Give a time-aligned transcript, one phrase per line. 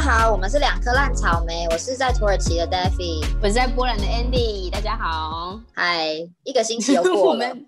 [0.00, 5.60] 家好，我们是两颗烂草莓，我是在土耳其的 Daffy，我是在波兰的 Andy，大家好。
[5.74, 6.06] 嗨，
[6.42, 7.66] 一个星期又过了， 我们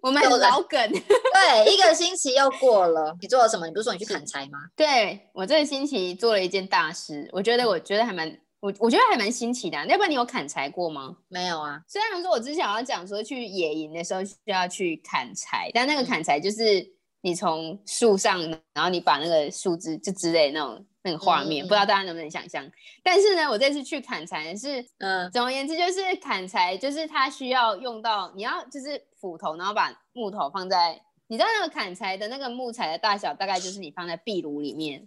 [0.00, 0.80] 我们很老梗。
[0.90, 3.66] 对，一个星期又过了，你做了什么？
[3.66, 4.58] 你不是说你去砍柴吗？
[4.74, 9.76] 对我这个星期做了一件大事，我觉得我觉得还蛮我我觉得还蛮新奇的。
[9.86, 11.14] 要不然你有砍柴过吗？
[11.28, 11.78] 没有啊。
[11.86, 16.82] 虽然说我之前要讲说去野营的时候需要去砍柴，但那个砍柴就是
[17.20, 18.40] 你从树上，
[18.72, 20.82] 然后你把那个树枝就之类那种。
[21.04, 22.66] 那个画面，不知道大家能不能想象？
[23.02, 35.06] 但是呢，我这次去砍柴是，嗯，总而言之就是砍柴，就是它需要用到你要就是斧头，然后把木头放在，你知道那个砍柴的那个木材的大小，大概就是你放在壁炉里面，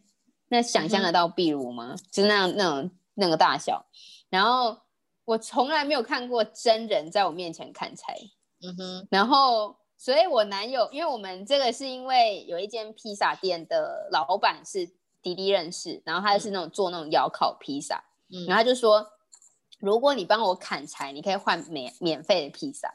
[0.50, 1.96] 那想象得到壁炉吗？
[2.12, 3.84] 就是那样那种那个大小。
[4.30, 4.78] 然后
[5.26, 8.16] 我从来没有看过真人在我面前砍柴，
[8.62, 9.08] 嗯哼。
[9.10, 14.88] 然后，所以我男友，因为我们这个是因为有一间披萨店的老板是。
[15.36, 18.04] 弟弟认识，然后他是那种做那种窑烤披萨，
[18.48, 19.06] 然后他就说，
[19.80, 22.94] 如果你帮我砍柴，你可以换免免费的披萨。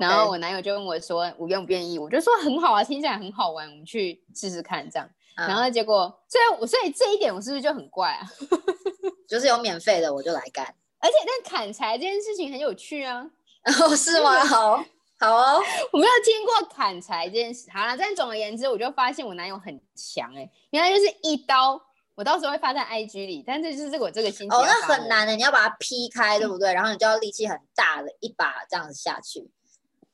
[0.00, 1.98] 然后我男友就问我说，我愿不愿意？
[1.98, 5.08] 我就说很好啊，听起来很好玩，我们去试试看这样。
[5.34, 8.28] 然后结果，所以我所以这一点我是不是就很怪啊？
[9.28, 10.66] 就是有免费的我就来干，
[10.98, 13.30] 而且但砍柴这件事情很有趣啊。
[13.64, 14.44] 哦，是吗？
[14.44, 14.84] 好。
[15.20, 15.60] 好哦，
[15.92, 17.68] 我没有听过砍柴这件事。
[17.72, 21.80] 好了，但总而言之，我就发现我男友很强哎，原来就是一刀，
[22.14, 23.42] 我到时候会发在 IG 里。
[23.44, 24.58] 但这就是我这个心情。
[24.58, 26.72] 哦，那很难的，你要把它劈开，对不对？
[26.72, 29.50] 然后你就要力气很大的一把这样子下去。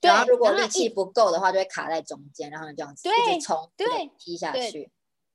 [0.01, 3.87] 然后如果力气不够的话，就会卡在中间，然后你这样子一直冲，对，
[4.19, 4.91] 劈下去。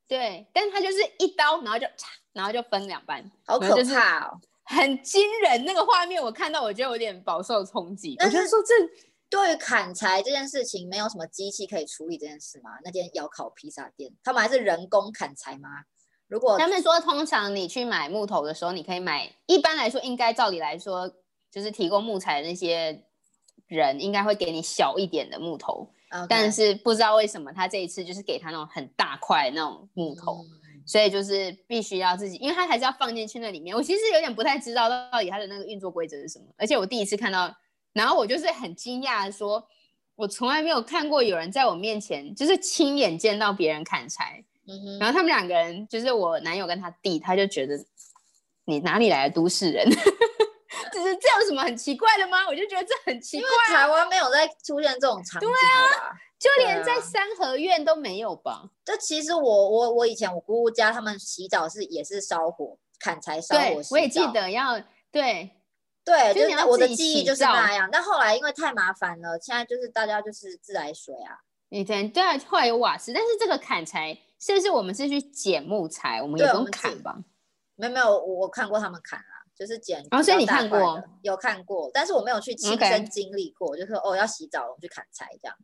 [0.07, 1.85] 对，但是它就是一刀，然后就
[2.33, 5.63] 然后就分两半，好可怕哦，很惊人。
[5.65, 8.15] 那个画面我看到，我觉得有点饱受冲击。
[8.19, 8.73] 我觉得说这。
[9.29, 12.71] 对于砍柴这件事情，没有什么机器可以处理这件事吗？
[12.83, 15.69] 那间窑烤披萨店，他们还是人工砍柴吗？
[16.27, 21.07] 如果他们说，通常你去买木头的时候，你可以买，一般来说，应该照理来说，
[21.51, 23.03] 就是提供木材的那些
[23.67, 25.91] 人，应该会给你小一点的木头。
[26.27, 30.43] 但是不知道为什么，他这一次就是给他那种很大块那种木头，
[30.87, 33.75] 所以就是必须要自己，因为他还是要放进去那里面。
[33.75, 37.55] 我其实有点不太知道到底他的那个运作规则是什么，而且我第一次看到。
[37.93, 39.67] 然后我就是很惊讶的说，
[40.15, 44.43] 我从来没有看过有人在我面前就是亲眼见到别人砍柴。
[44.99, 47.75] 然后他们两个人就是我男友跟他弟，他就觉得
[48.65, 49.89] 你哪里来的都市人？
[49.89, 52.45] 就是这有什么很奇怪的吗？
[52.47, 53.49] 我就觉得这很奇怪。
[53.49, 58.69] 因为台湾没有在出现这种场景对啊，就连在三合院都没有吧？
[58.85, 64.79] 就其实我我我以前我姑姑家他们洗澡是也是烧火砍柴烧火我也记得要
[65.11, 65.49] 对。
[66.09, 67.87] 对，就是我的记忆就是那样。
[67.91, 71.37] 但后来因为太麻烦了，现在就是大家就是自来水啊。
[71.69, 76.21] 以前对啊，后来有瓦斯，但是这个砍柴是不是我们是去捡木材？
[76.21, 77.15] 我们也不用砍吧？
[77.75, 80.03] 没有没有，我看过他们砍啊，就是捡。
[80.11, 81.03] 哦，所以你看过？
[81.21, 83.77] 有看过，但是我没有去亲身经历过。
[83.77, 85.55] 就说哦，要洗澡，我们去砍柴这样，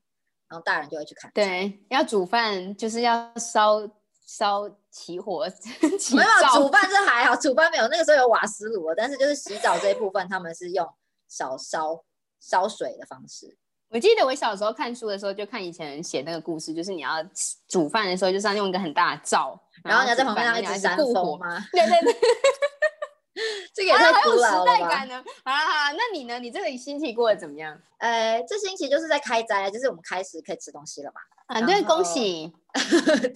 [0.47, 1.31] 然后大人就会去砍。
[1.33, 3.89] 对，要煮饭就是要烧。
[4.27, 5.45] 烧起火，
[6.15, 10.87] 没有煮饭 是还好，煮饭没有那个时候有瓦斯炉，但是就是洗澡这一部分，他们是用
[11.27, 12.01] 烧烧
[12.39, 13.57] 烧水的方式。
[13.89, 17.21] 我记得我小时候看书的时候，就看以前人写那个故事，就是你要
[17.67, 21.61] 煮饭的时候，就是要用一个很大的灶，然后你要在旁边一直扇风吗？
[21.73, 22.13] 对 对对，
[23.73, 24.89] 这个也太古老了吧？
[24.97, 26.39] 好了好了，那你呢？
[26.39, 27.77] 你这个星期过得怎么样？
[27.99, 31.21] 呃，这星期就是在开斋，就是我们开始可以吃东西了嘛。
[31.47, 32.51] 啊， 对，恭喜，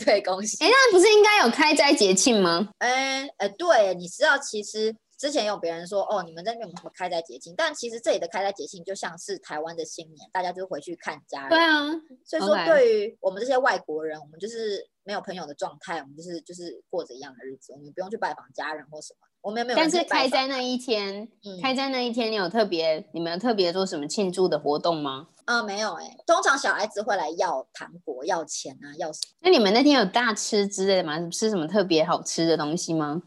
[0.03, 0.63] 对，恭喜。
[0.63, 2.69] 哎，那不是应该有开斋节庆吗？
[2.79, 7.53] 哎，哎，对，你知道，其实之前有别人说，哦，你们那边有什么开斋节庆？
[7.57, 11.49] 但其实这里的开斋节庆就像是台湾的新年，大家就回去看家人。
[11.49, 11.91] 对啊，
[12.23, 19.27] 所以说对于我们这些外国人，我们就是没有朋友的状态，我们就是就是过着一样的日子，我们不用去拜访家人或什么。
[19.41, 19.77] 我们没有。
[19.77, 21.27] 但是开斋那一天，
[21.61, 25.27] 开斋那一天，你有特别，你们特别做什么庆祝的活动吗？
[25.43, 29.37] 啊，没有哎，通常小孩子会来要糖果、要钱啊，要什么？
[29.41, 31.19] 那你们那天有大吃之类的吗？
[31.29, 33.21] 吃什么特别好吃的东西吗？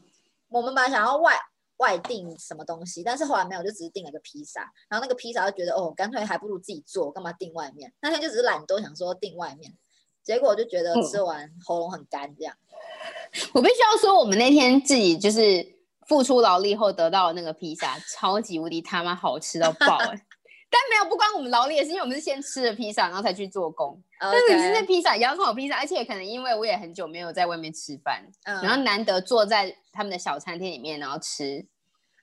[0.48, 1.34] 我们本来想要外
[1.82, 4.60] 外订什么东西，但是后来没有，就只是订了个披萨。
[4.88, 7.92] 然后那个披萨就觉得，哦，干脆还不如自己做，干嘛订外面？
[8.00, 9.74] 那天就只是懒惰，想说订外面，
[10.22, 12.54] 结果就觉得吃完喉咙很干，这样。
[13.52, 15.66] 我必须要说，我们那天自己就是
[16.06, 20.22] 付出劳力后得到的那个披萨，超级无敌他妈好吃到爆哎！
[20.72, 24.02] 但没有不关我们劳力，也是因为我们是先吃了披萨，然后才去做工。
[24.18, 31.66] 但是你是那披萨，窑烤披萨，而且可能因为我也很久没有在外面吃饭，然后难得坐在他们的小餐厅里面，然后吃。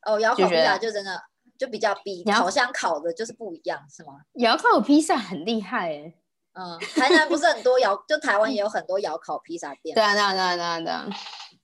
[0.07, 1.21] 哦，窑烤披萨就真的
[1.59, 4.13] 就比较比烤箱烤的就是不一样，是吗？
[4.35, 6.13] 窑烤披萨很厉害哎，
[6.53, 9.93] 嗯，台南不是很多窑， 就台湾也有很多窑烤披萨店。
[9.93, 11.09] 对啊，对啊，对啊，对啊，对啊。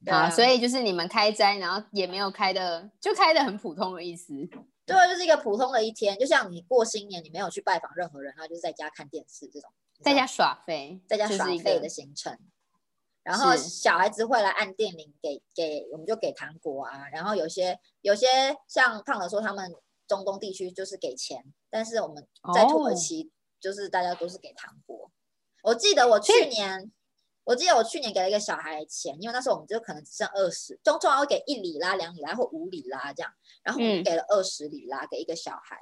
[0.06, 4.34] 对啊好，所以就是你们开斋，然后也没有开的，就开的很普通的意思。
[4.86, 9.72] 对啊，就是一个普通的一天，就像你过新年，你没有去拜访任何人，然后就是在家看电视这种，
[10.02, 12.38] 在家耍飞，在家耍废的行程。
[13.24, 17.10] 然后小孩子会来按电铃给给，我们就给糖果啊。
[17.10, 18.28] 然后有些有些
[18.68, 19.74] 像胖的说，他们
[20.08, 25.10] 中东地区就是给钱，但是我们在土耳哦其就是大家都是给糖果。
[25.64, 26.92] 我记得我去年，
[27.46, 33.32] 我记得我去年给了一个小孩钱，因为那时候我们就可能只剩二十，通通常会给一里拉、两里拉或五里拉这样，
[33.64, 34.04] 然后我们嗯。
[34.04, 35.82] 给了二十里拉给一个小孩。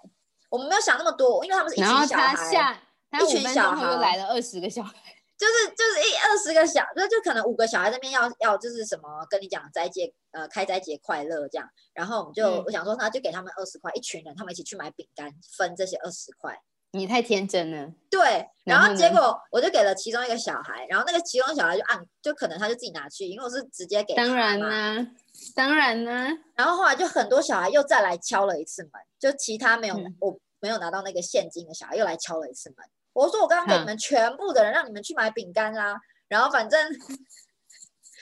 [0.49, 2.79] 我们没有想那么多，因为他们是一群小孩，下
[3.09, 4.93] 他一群小孩又来了二十个小孩，
[5.37, 12.63] 就是就是一二十个小，就就可能五个小孩这边要要就是什么跟你讲斋戒呃开斋节快乐这样，然后我们就、嗯。
[12.65, 16.55] 我想说那就给他们二十块，一群人他们一起去买饼干分这些二十块，
[16.93, 17.91] 你太天真了。
[18.09, 18.21] 对，
[18.63, 25.07] 然然后结果我就给了其中一个小孩，然后那个其中小孩就按就可能他就自己拿去，因为我是直接给当然啦、
[25.55, 32.77] 当然啦、然后后来就很多小孩又再来敲了一次门，就其他没有、嗯我没有拿到那个现金的小孩又来敲了一次门。
[33.11, 35.99] 我说我刚刚给你嗯们全部的人让你们去买饼干啦，
[36.29, 36.79] 然后反正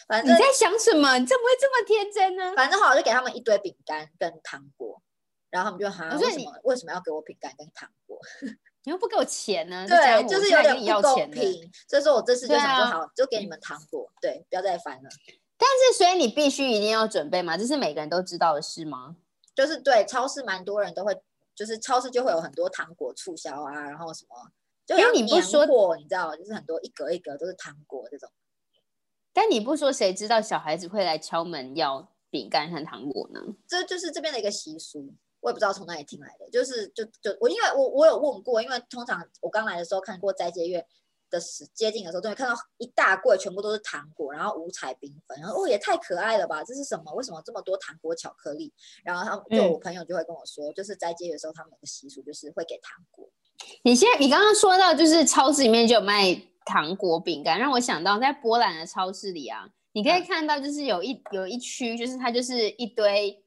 [0.07, 1.19] 反正你在想什么？
[1.19, 2.53] 你怎么会这么天真呢？
[2.55, 5.01] 反正后来我就给他们一堆饼干跟糖果，
[5.51, 8.19] 然后他们就哈我说你为什么为什么要给我饼干跟糖果？
[8.83, 9.85] 你又不给我钱呢？
[9.87, 11.31] 对，就是有点不公要钱。
[11.87, 15.09] 所以说我这次就想说啊好，就给你们糖果，对，不要再烦了。
[15.55, 17.55] 但是，所以你必须一定要准备嘛？
[17.55, 19.17] 这是每个人都知道的事吗？
[19.53, 21.15] 就是对超市蛮多人都会，
[21.53, 24.35] 就是超市就会有很多糖果促销啊，然后什么，
[24.87, 28.27] 就因为你不说货，你知道，就是很多一格一格都是糖果这种。
[29.31, 33.39] 但你不说，谁知道小孩子会来敲门要饼干和糖果呢？
[33.67, 36.49] 这就是这边的一个习俗，我也不知道从哪里听来的。
[36.49, 40.85] 就是就就我因为我我有问过，因为通常我刚来的时候看过斋戒月
[41.29, 47.13] 的时接近的时候，都会看到一大柜全部都是糖果，然后五彩缤纷，然后哦也太可爱了吧，这是什么？
[47.13, 48.73] 为什么这么多糖果巧克力？
[49.03, 53.29] 然后他们就嗯我朋友就会跟我说，就是斋戒月的时候，他们有个习俗就是会给糖果。
[53.83, 56.35] 你现在你刚刚说到，就是超市里面就有卖
[56.65, 63.41] 糖果饼干，让我想到在波兰的超市里啊，你可以嗯看到就是有一有一区，就是它就是一堆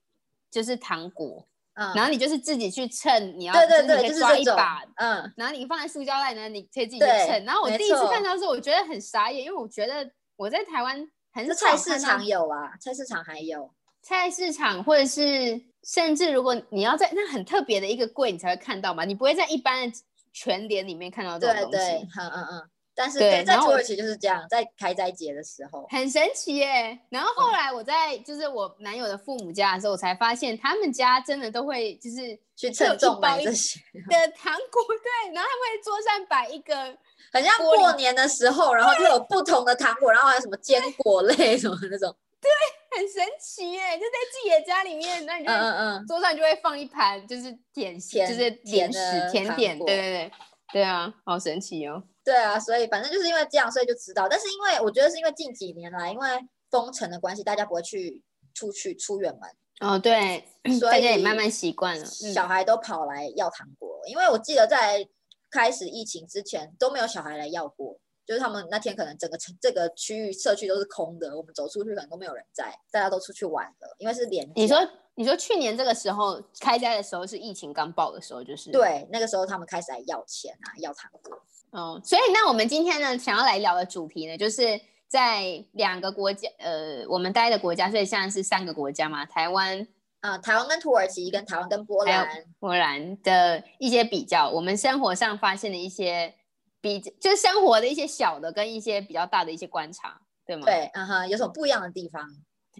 [0.50, 7.44] 就是糖果，嗯，然后你就是自己去称，你要对对对，抓一把，，嗯，然后你放在塑胶袋呢，你可以自己去对称。
[7.44, 13.71] 然后我第一次看到的时候，我觉得很傻眼，因为我觉得我在台湾很这少菜市场有啊，菜市场还有，
[14.03, 19.99] 菜市场，或者是甚至如果你要在那很特别的一个柜，你才会看到嘛，你不会在一般的
[20.32, 22.70] 全联里面看到这种东对对西，，嗯嗯嗯。
[22.94, 26.99] 但是在然后土耳其就是这样，在开斋节的时候，很神奇耶。
[27.11, 36.96] 然后后来我在就是我男友的父母家的时候，我才发现他们家真的都会就是去称重买这些， 的糖果，对，然后他们会桌上摆一个
[37.32, 42.50] 很像过年的时候，然后就有不同的糖果，然后还有什么坚果类什么那种， 对
[42.96, 48.99] 很神奇耶，就在自己的家里面，那你就嗯嗯嗯，桌上就会放一盘就是点心，就是甜食
[49.32, 50.32] 甜点，果对对对
[50.75, 52.05] 对啊，好神奇哦。
[52.25, 54.26] 对啊，所以反正就是因为这样，所以就知道。
[54.29, 56.26] 但是因为我觉得是因为近几年来，因为
[56.71, 58.23] 封城的关系，大家不会去
[58.55, 60.49] 出去出远门，哦，对，
[60.79, 62.05] 所大家也慢慢习惯了。
[62.05, 64.01] 嗯小孩都跑来要糖果。
[64.06, 65.06] 因为我记得在
[65.51, 78.70] 开始疫情之前都没有小孩来要过，就是他们那天可能整个城这个区域社区都是空的，我们走出去可能都没有人在，大家都出去玩了，因为是连你说，你说去年这个时候开斋的时候是疫情刚爆的时候，就是。
[78.70, 81.41] 对，那个时候他们开始来要钱啊，要糖果。
[81.74, 89.84] 哦，所以那我们今天呢，想要来聊的主题呢，就是在两个国家，呃，我们待的国家，所以现在是三个国家嘛，台湾、
[90.20, 92.28] 啊、台湾跟土耳其，跟台湾跟波兰，
[92.60, 96.32] 波兰的一些比较，我们生活上发现的一些
[96.81, 100.62] 比，就是生活的一些小的跟一些比较大的一些观察，对吗？。
[100.64, 102.22] 对，嗯哼，有什么不一样的地方？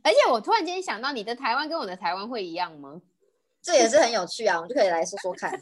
[0.05, 3.01] 而且我突然间想到，你的台湾跟我的台湾会一样吗？
[3.61, 5.61] 这也是很有趣啊，我们就可以来说说看。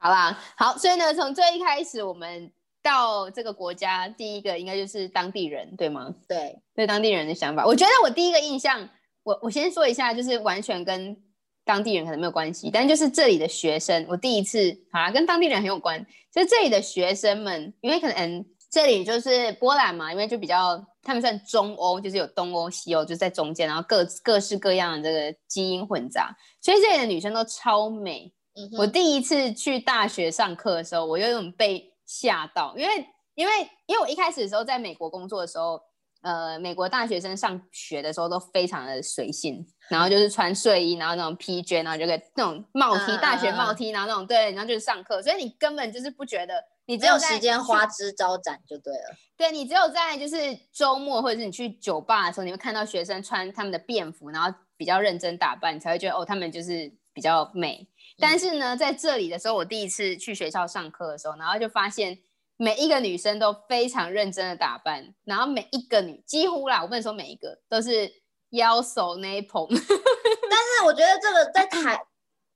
[0.00, 2.50] 好啦，好，所以呢，从最一开始，我们
[2.82, 6.14] 到这个国家，第一个应该就是当地人，对吗？
[6.28, 8.88] 对，对当地人的想法，我觉得我第一个印象，
[9.24, 11.16] 我我先说一下，就是完全跟
[11.64, 33.52] 当地人可能没有关系，但就是这里的学生，我第一次好啦，跟当地人很有关，就是这里的学生们，因为可能这里就是波兰嘛，因为就比较他们算中欧，就是有东欧、西欧，就是在中间，然后各各式各样的这个基因混杂，所以这里的女生都超美，嗯，我第一次去大学上课的时候，我有种被吓到，因为因为
[33.86, 35.80] 因为我一开始的时候在美国工作的时候，
[36.22, 46.54] 呃，美国大学生上学的时候都非常的随性，然后就是穿睡衣，然后那种 PJ，然后就个那种帽 T，、大学嗯帽 T，然后那种对，然后就是上课，所以你根本就是不觉得
[46.86, 49.16] 你只有时间花枝招展就对了。
[49.38, 50.36] 对你只有在就是
[50.72, 57.86] 周末或者是你去酒吧的时候，你会看到学生穿他们的便服，然后比较认真打扮，你才会觉得哦，他们就是比较美。
[58.18, 62.18] 但是呢，在这里的时候，我第一次去学校上课的时候，然后就发现
[62.56, 68.12] 每一个女生都非常认真的打扮，然后每一个女几乎啦，我不能说每一个都是
[68.50, 72.04] 腰手那一捧， 但是我觉得这个在台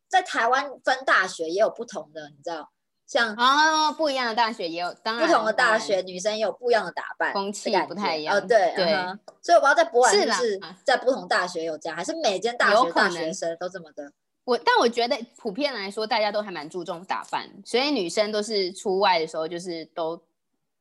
[0.09, 2.71] 在台湾分大学也有不同的，你知道，
[3.07, 14.12] 像哦，不一样的大学也有，当然不同的大学女生也有不一样的打扮，风气不太一样觉哦，对对嗯所以我不知道在博览是不是在不同大学有这样，还是每间大学大学生都这么的？
[14.44, 20.20] 我但我觉得普遍来说，大家都还蛮注重打扮，所以女生都是出外的时候就是都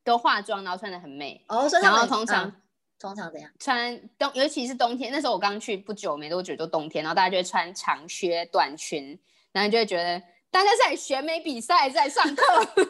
[0.04, 2.56] 都化妆，然后穿的很美，哦，所以他然后通常、嗯
[3.02, 3.50] 通常怎样？
[3.58, 9.20] 穿冬，尤其是冬天，那时候我刚去不久，没多久就冬天，然后大家就会穿长靴、短裙，
[9.52, 12.44] 然后就会觉得大家是在选美比赛，在上课，
[12.76, 12.84] 就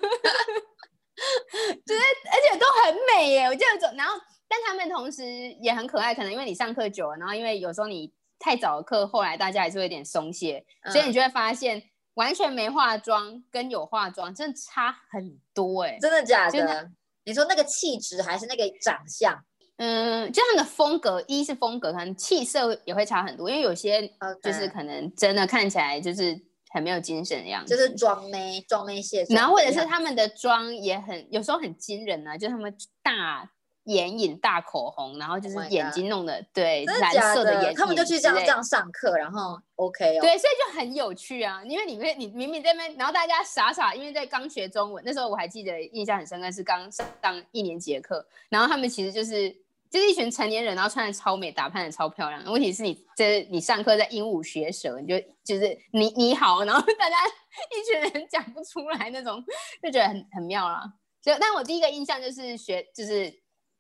[1.96, 5.24] 是而且都很美耶，我就有种，然后但他们同时
[5.62, 8.12] 也很可爱，可能因为你上课久了，然后因为有时候你
[8.42, 11.82] 太早的课，后来大家还是会有点松懈，所以你嗯就会发现
[12.16, 15.98] 完全没化妆跟有化妆真的差很多哎。
[16.02, 16.92] 真的假真的？
[17.24, 19.46] 你说那个气质还是那个长相
[19.78, 24.08] 嗯，就他们的风格，一是风格，可能气色也会差很多，因为有些
[24.44, 26.40] 就是可能真的看起来就是
[26.72, 33.50] 很没有精神的样子，就是装妹，装妹卸妆然后或者是他们的妆也很有时候很惊人啊，就是他们大
[33.86, 38.52] 眼影、大口红，然后就是 Oh 眼睛弄的对蓝色的眼影，他们就去这样这。
[38.52, 40.22] 样上课，然后 OK 哦。
[40.22, 47.10] 对，所以就很有趣啊，因为你会，你明明在那边，然后大家傻傻，因为在刚学中文，那时候我还记得印象很深刻，是刚上
[47.54, 49.50] 一年级的课，然后他们其实就是
[49.90, 52.44] 就是一群成年人，然后穿的超美，打扮的超漂亮。
[52.44, 57.16] 问题是你这你上课在鹦鹉学舌，你就就是你你好，然后大家
[57.72, 59.42] 一群人讲不出来那种，
[59.82, 60.84] 就觉得很很妙啦。
[61.24, 63.32] 所以，但我第一个印象就是学就是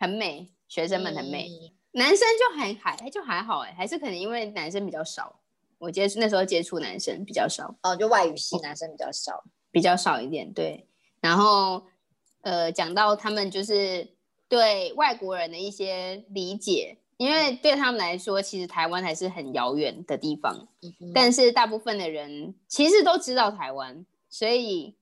[0.01, 1.48] 很美，学生们很美。
[1.48, 5.41] 嗯男生就还还就还好哎、还是可能因为男生比较少，
[5.77, 9.43] 我接触那时候接触男生比较少，哦，就外语系男生比较少。
[9.72, 10.88] 比较少一点，对。
[11.20, 11.84] 然后
[12.43, 14.08] 呃，讲到他们就是
[14.48, 24.96] 对外国人的一些理解，因为对他们来说，其实台湾还是很遥远的地方，嗯但是大部分的人其实都知道台湾，所以，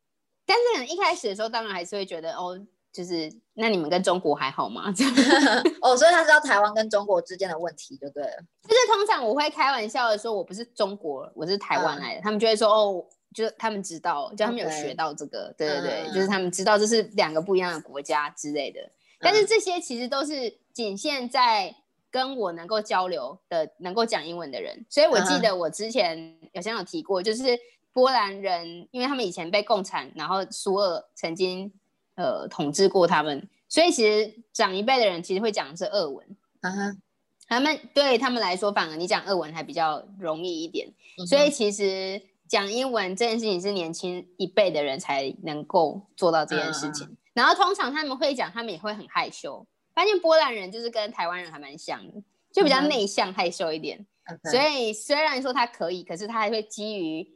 [0.46, 2.60] 但是一开始的时候，当然还是会觉得哦，
[3.00, 4.91] 就是那你们跟中国还好吗？
[4.91, 5.13] 这样
[5.82, 8.44] 哦，所以他知道台湾跟中国之间的问题就对了。
[8.63, 18.82] 就是通常我会开玩笑的说，我不是中国，我是台湾嗯来的，他们就会说哦，就是他们知道，就他们有学到这个，对对对，嗯就是他们知道这是两个不一样的国家之类的。
[19.22, 21.74] 但是这些其实都是仅限在
[22.12, 24.86] 跟我能够交流的、能够讲英文的人。
[24.89, 27.58] 所以我记嗯得我之前有先有提过，就是
[27.94, 31.72] 波兰人，因为他们以前被共产，然后苏俄曾经
[32.20, 36.26] 呃统治过他们，所以其实长一辈的人其实会讲的是俄文。
[36.60, 37.02] 嗯哼，
[37.48, 40.92] 他们对他们来说，反而你讲俄文还比较容易一点。
[41.26, 47.16] 所以其实讲英文这件事情是年轻一辈的人才能够做到这件事情。
[47.34, 49.66] 然后通常他们会讲，他们也会很害羞。
[49.96, 52.22] 发现波兰人就是跟台湾人还蛮像的，
[52.52, 54.06] 就比较内向害羞一点。
[54.52, 57.28] 所以虽然说他可以，可是他还会基于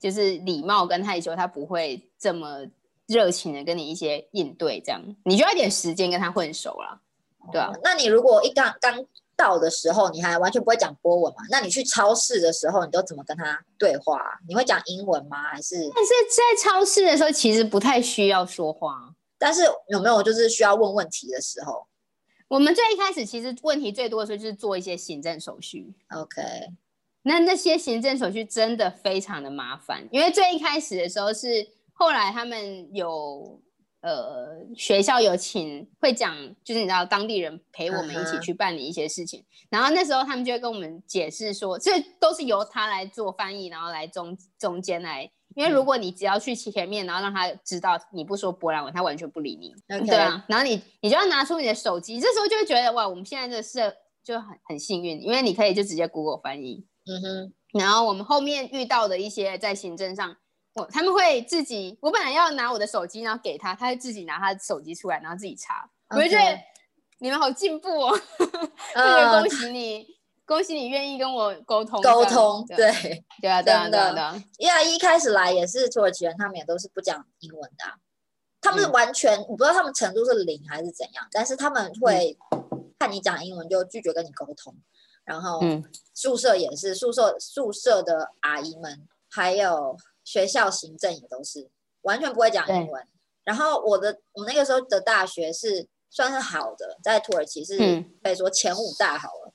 [0.00, 2.66] 就是礼貌跟害羞，他不会这么
[3.12, 7.00] 热情的跟你一些应对，这样你就要一点时间跟他混熟了。
[7.52, 9.04] 对啊哦那你如果一刚刚
[9.36, 11.42] 到的时候，你还完全不会讲波文嘛？
[11.50, 14.38] 那你去超市的时候，你都怎么跟他对话啊？
[14.48, 15.42] 你会讲英文吗？
[15.50, 15.76] 还是？
[15.94, 19.14] 但是在超市的时候，其实不太需要说话。
[19.38, 21.84] 但是有没有就是需要问问题的时候
[22.46, 26.40] 我们最一开始其实问题最多的时候就是做一些行政手续，？OK，
[27.22, 31.66] 那那些行政手续真的非常的麻烦，因为最一开始的时候是
[32.02, 33.62] 后来他们有
[34.00, 45.30] 呃学校有请会讲，就是你知道当地人陪我们一起去办理一些事情，然后那时候他们就会跟我们解释说，这都是由他来做翻译，然后来中中间来。
[45.54, 49.72] 因为如果你只要去前面，然后让他知道你不说波兰文，他完全不理你。
[49.86, 56.84] 对啊，然后你你就要拿出你的手机，这时候就会觉得哇，我们现在这个是就很很幸运，因为你可以就直接 Google 翻译。
[57.04, 60.36] 嗯哼，然后我们后面遇到的一些在行政上，
[60.74, 65.88] 我他们会自己，我本来要拿我的手机，然后给他，他会自己拿他的手机出来，然后自己查。
[66.10, 66.58] 我就觉得
[67.18, 70.06] 你们好进步哦，就觉呃恭，喜你，
[70.46, 72.24] 恭喜你愿意跟我沟通沟。
[72.24, 77.96] 通，对对，对啊对啊对啊对啊，因为一开始来也是土耳其人，他们也都是不讲英文的啊、
[78.60, 78.92] 他们是嗯。
[78.92, 82.36] 完全、我不知道他们程度是零还是怎样，但是他们会
[82.98, 84.74] 看你讲英文就拒绝跟你沟通，
[85.24, 85.84] 然后嗯。
[86.14, 91.68] 宿舍也是宿舍宿舍的阿姨们，还有学校行政也都是
[92.02, 93.06] 完全不会讲英文，
[93.44, 99.52] 然后我的我那个时候的大学是算是好的，在土耳其是嗯可以说前五大好了，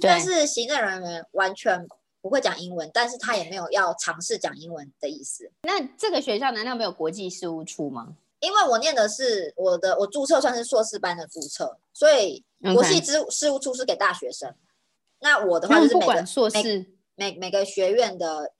[0.00, 1.86] 对但，是行政人员完全
[2.20, 5.50] 不会讲英文，但是他也没有要尝试讲英文的意思。
[5.62, 8.16] 那这个学校难道没有国际事务处吗？
[8.40, 12.42] 因为我念的是我的，我注册算是硕士班的注册，所以
[12.74, 14.54] 国际事事务处是给大学生。
[15.20, 18.52] 那我的他话就是每个硕每士，每每个学院的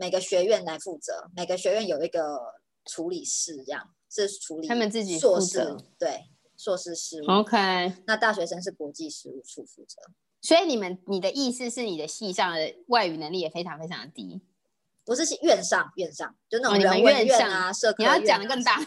[0.00, 2.54] 每个学院来负责，每个学院有一个
[2.86, 6.24] 处理室，这样是处理他们自己硕士对
[6.56, 7.26] 硕士事务。
[7.30, 7.92] OK。
[8.06, 10.00] 那大学生是国际事务处负责，
[10.40, 14.40] 所以你们你的意思是你的系上的外语能力也非常非常的低，
[15.04, 18.80] 不是院上院上，就那哦你们种人文院上院啊、社科你要讲的更大。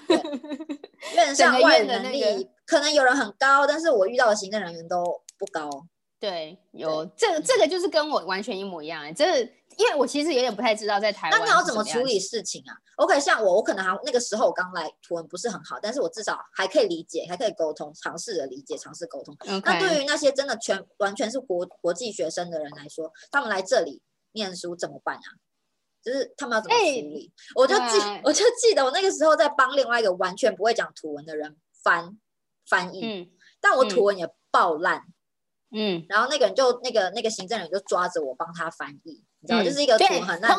[1.13, 5.03] 院上外语能力个可能有人很高，但是我遇到的行政人员都
[5.37, 5.69] 不高。
[6.19, 9.11] 对，有这个这个就是跟我完全一模一样、欸。
[9.11, 9.45] 这
[9.77, 19.35] 因为我其实有点不太知道在台湾那你要怎么处理事情啊？OK，像我，我可能还那个时候我刚来，图文不是很好，但是我至少还可以理解，还可以沟通，尝试着理解，尝试沟通。
[19.63, 24.01] 那对于那些真的全完全是国国际学生的人来说，他们来这里
[24.33, 25.27] 念书怎么办啊？
[26.03, 27.31] 就是他们要怎么哎处理？
[27.55, 32.17] 我就记对，我就记得我那个时候在帮另外一个完全不会讲图文的人翻
[32.67, 35.03] 翻译，嗯但我嗯图文也爆烂，
[35.71, 40.07] 嗯，然后那个人就那个那个行政人就抓着我帮他翻译，你知道，嗯就是一个通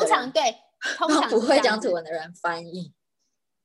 [0.07, 0.55] 常，对，
[0.97, 2.93] 通常 不会讲土文的人翻译。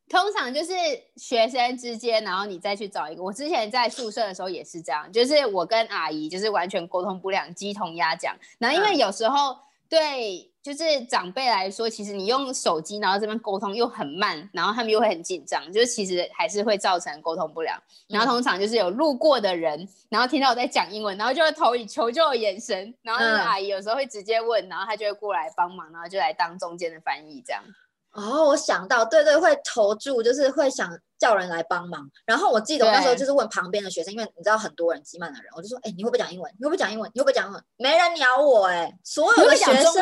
[0.09, 0.73] 通常就是
[1.17, 3.23] 学生之间，然后你再去找一个。
[3.23, 8.35] 我之前在宿舍的时候也是这样，就是我跟阿姨就是完全沟通不良，鸡同鸭讲。
[8.59, 9.57] 然后因为嗯有时候
[9.91, 17.77] 对就是长辈来说，其实你用手机然后这边沟通又很慢，然后他们又会很紧张，就是其实还是会造成沟通不良。
[18.07, 27.63] 然后通常就是有路过的人，然后听到我在讲英文，然后就会投以求救的眼神，然后那个嗯阿姨有时候会直接问，然后她就会过来帮忙，然后就来当中间的翻译这样。
[28.13, 32.11] 哦，我想到，对对，会投注，就是会想叫人来帮忙。
[32.27, 36.53] 然后我记得我那时候就是问旁边的学生，因为你知道很多人挤满了人，我就说，哎，你会不会讲英文？
[36.59, 37.09] 你会不会讲英文？
[37.15, 37.63] 你会不会讲英文？
[37.77, 39.93] 没人鸟我，哎，所有的学生，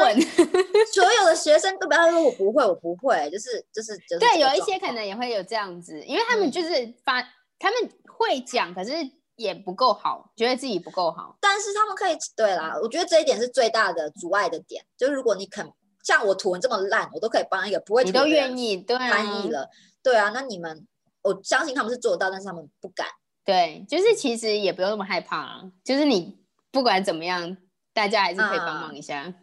[0.92, 7.21] 所有的学生都不要说我不会，我不会，就是就是就是对，有一些可能也会有这样子，因为他们嗯就是发，
[7.59, 8.92] 他们会讲，可是
[9.37, 11.37] 也不够好，觉得自己不够好。
[11.40, 15.71] 但是他们可以，对啦，我觉得这一点是最大的阻碍的点，就是如果你肯
[16.09, 19.68] 像我图文这么烂，我都可以帮一个不会你都愿意，对啊，翻译了，
[20.03, 20.87] 对啊，那你们
[21.21, 23.07] 我相信他们是做得到，但是他们不敢。
[23.44, 26.38] 对，就是其实也不用那么害怕啊，就是你
[26.71, 27.55] 不管怎么样，
[27.92, 29.25] 大家还是可以帮忙一下。
[29.25, 29.35] 嗯，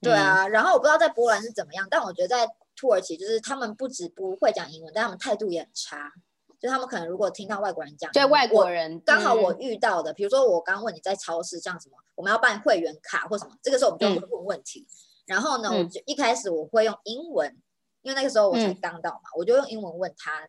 [0.00, 6.12] 对啊，然后我不知道在波兰是怎么样，但我觉得在土耳其就是他们不止不会讲英文，但他们态度也很差。
[6.60, 14.86] 就他们可能如果听到外国人讲对外国人刚好我嗯遇到的，比如说我刚问你在超市像什么，我们要办会员卡或什么，这个时候我们就会问问题。
[15.26, 17.54] 然后呢，我嗯就一开始我会用英文，
[18.02, 20.48] 因为那个时候我才嗯刚到嘛，我就用英文问他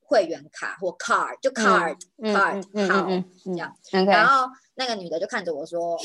[0.00, 3.74] 会员卡或 card，就 card、嗯 card 嗯好、嗯嗯这样。
[4.06, 5.98] 然后那个女的就看着我说，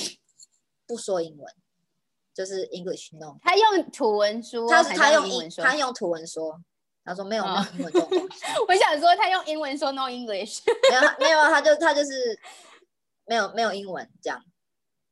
[0.88, 1.54] 不说英文，
[2.34, 3.38] 就是 English no。
[3.42, 5.64] 她用图文说，她是还他用英文说？
[5.66, 6.62] 他用图文说，
[7.04, 12.40] 他说没有没有哦英文这种东西， 我想说他用英文说 no English，没有没有，他就他就是
[13.26, 14.42] 没有没有英文这样，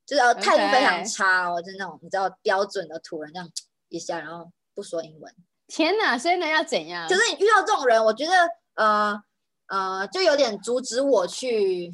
[0.06, 3.50] 就是呃态度非常差哦，就那种你知道标准的土人这样
[3.89, 5.34] 一下，然后不说英文。
[5.68, 6.18] 天哪！
[6.18, 7.08] 所以呢要怎样？
[7.08, 8.32] 就是你遇到这种人，我觉得
[8.76, 9.24] 呃
[9.68, 11.92] 呃就有点阻止我去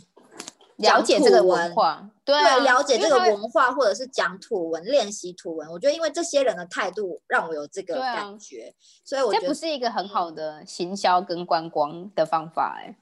[0.77, 5.69] 了解这个文化，对啊，对，了解这个文化，或者是讲土文、练习土文。
[5.69, 12.95] 我觉得，因为这些人的态度让我有这个感觉，所以我觉得这不是一个很好的行销跟观光的方法哎、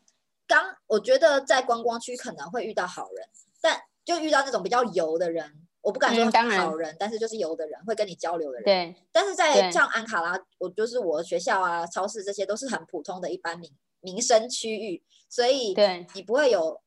[0.47, 3.29] 刚我觉得在观光区可能会遇到好人，
[3.61, 8.63] 但就遇到那种比较油的人，我不敢说嗯当然好人，但是就是油的人会跟你交流的人。
[8.63, 16.81] 对，但是在像安卡拉，我就是我学校啊、超市这些都是很普通的一般民民生区域，所以对你不会有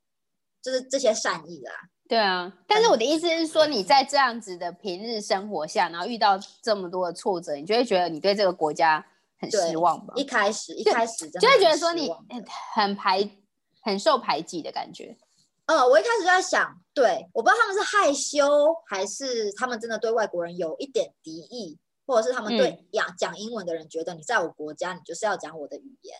[0.62, 1.72] 就是这些善意啦。
[2.08, 9.06] 对啊，但是我的意思是说，你在这样子的平日生活下，然后遇到这么多的挫折，你就会觉得你对这个国家
[9.38, 10.14] 很失望吧？
[10.16, 12.10] 一开始一开始就会觉得说你
[12.74, 13.30] 很排、
[13.82, 15.16] 很受排挤的感觉。
[15.70, 26.18] 呃，我一开始就在想，对，我不知道他们是害羞，还是他们真的对外国人有一点敌意，或者是他们嗯对讲讲英文的人觉得你在我国家，你就是要讲我的语言。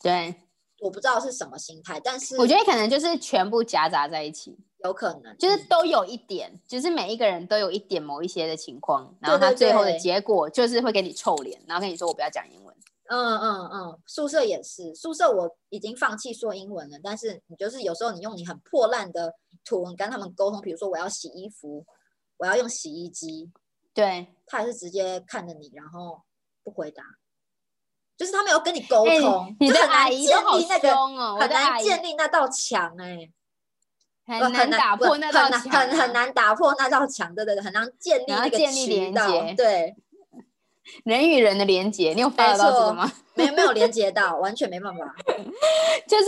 [0.00, 0.36] 对，
[0.80, 12.71] 我不知道是什么心态，但是我觉得可能就是全部夹杂在一起，有可能就是嗯都有一点，就是每一个人都有一点某一些的情况，然后他最后的结果就是会给你臭脸，然后跟你说我不要讲英文。
[13.14, 21.84] 嗯嗯嗯，宿舍也是，宿舍我已经放弃说英文了，但是你就是有时候你用你很破烂的图文跟他们沟通，比如说我要洗衣服，
[22.38, 23.50] 我要用洗衣机，
[23.92, 26.22] 对，他还是直接看着你，然后
[26.64, 27.02] 不回答。
[28.16, 39.96] 就是他没有跟你沟哎通，你很难建阿姨都好立那个凶哦，我很难建立那道墙哎、不很难打破那道墙啊，很很难打破那道墙，对对对，很难建立那个渠道对，
[41.04, 43.12] 人与人的连接，你有没 follow 到这个错吗？
[43.34, 45.14] 没有没有连接到，完全没办法。
[46.06, 46.24] 就是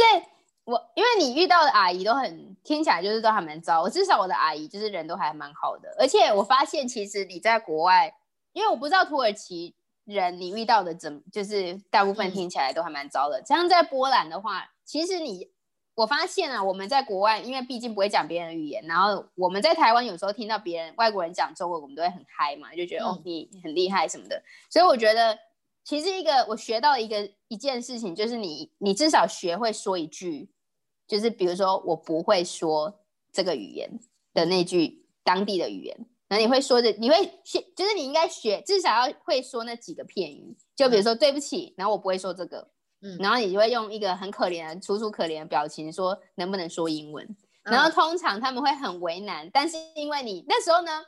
[0.64, 8.14] 我，因为你遇到的阿姨都很听起来就是都还蛮糟，我至少我的阿姨就是人都还蛮好的，而且我发现其实你在国外，
[8.52, 13.42] 因为我不知道土耳其人你遇到的怎，就是大部分嗯听起来都还蛮糟的。
[13.44, 15.50] 像在波兰的话，其实你
[15.94, 23.22] 我发现啊，我们在国外，因为毕竟不会讲别人的语言，然后我们在台湾有时候听到别人外国人讲中文，我们都会很嗨嘛，就觉得、哦嗯。
[23.24, 24.42] 你很厉害什么的。
[24.68, 25.38] 所以我觉得，
[25.84, 30.48] 其实一个我学到一个一件事情，就是你你至少学会说一句，
[31.06, 33.00] 就是比如说我不会说
[33.32, 33.88] 这个语言
[34.32, 42.68] 的那句当地的语言，然后你会说的，你会学，就是你应该学，至少要会说那几个片语，就比如说对不起，然后我不会说这个，
[43.04, 43.16] 嗯。
[43.18, 47.92] 然后你就会用一个很可怜、楚楚可怜的表情说能不能说英文，然后嗯。
[47.92, 51.04] 通常他们会很为难，但是因为你那时候呢，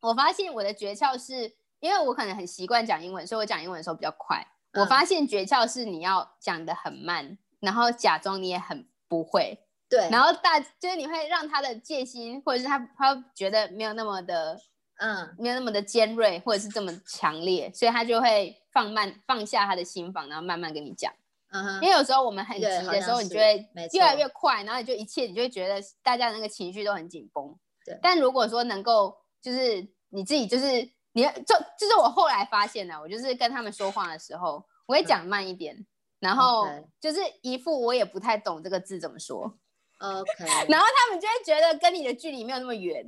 [0.00, 4.46] 我发现我的诀窍是，因为我可能很习惯讲英文，所以我讲英文的时候比较快。
[4.74, 4.86] 我嗯。
[4.86, 14.60] 发现诀窍是你要讲的很慢，然后假装你也很不会，对，然后大就是你会让他的戒心，或者是他他觉得没有那么的
[14.98, 21.12] 嗯没有那么的尖锐，或者是这么强烈，所以他就会放慢放下他的心房，然后慢慢跟你讲。
[21.50, 27.56] 嗯哼因为有时候我们很急的时候，你就会越来越快，然后你就一切你就会觉得大家的那个情绪都很紧绷。
[27.84, 30.66] 对但如果说能够就是你自己就是
[31.12, 35.86] 你就就是我后来发现的，我就是跟他们说话的时候，我会讲慢一点，
[36.18, 36.66] 然后
[37.00, 39.56] 就是一副我也不太懂这个字怎么说
[39.98, 43.06] ，OK， 然后他们就会觉得跟你的距离没有那么远。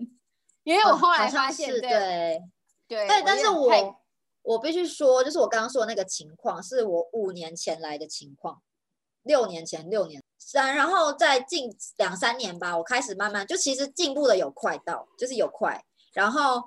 [0.68, 1.90] 因为我后来发现，对对
[2.88, 3.98] 对对，但是我
[4.42, 8.60] 我必须说，就是我刚刚说的那个情况，是我五年前来的情况，
[9.22, 16.62] 六年前六年，三然后在近两三年吧，我开始慢慢就其实进步的有快到，就是有快，然后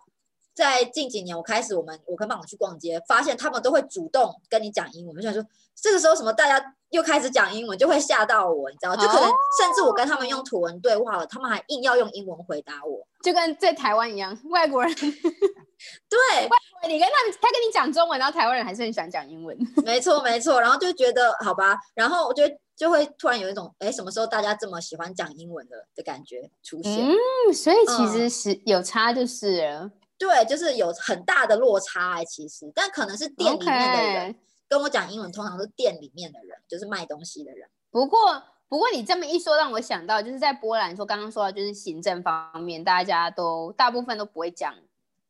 [0.53, 5.43] 在近几年我开始我们我跟爸爸去逛街，发现他们都会主动跟你讲英文，我就想说
[5.75, 16.49] 这个时候什么大家又开始讲英文，就会吓到我，你知道，就可能哦甚至我跟他们用土文对话了，他们还硬要用英文回答我，就跟在台湾一样，外国人 对。
[16.87, 19.55] 你跟他们他跟你讲中文，然后台湾人还是很喜欢讲英文。
[19.85, 27.07] 没错没错，然后就觉得好吧，然后我觉得就会突然有一种，哎，什么时候大家这么喜欢讲英文的的感觉出现？
[27.07, 29.91] 嗯，所以其嗯实是有差就是了。
[30.21, 34.35] 对，就是有很大的落差哎、其实，但可能是店里面的人
[34.69, 37.67] 跟我讲英文，通常是店里面的人，就是卖东西的人。
[37.89, 44.75] 不过，不过你这么一说，让我想到，就是在波兰说刚刚说到，就是行政方面，大家都大部分都不会讲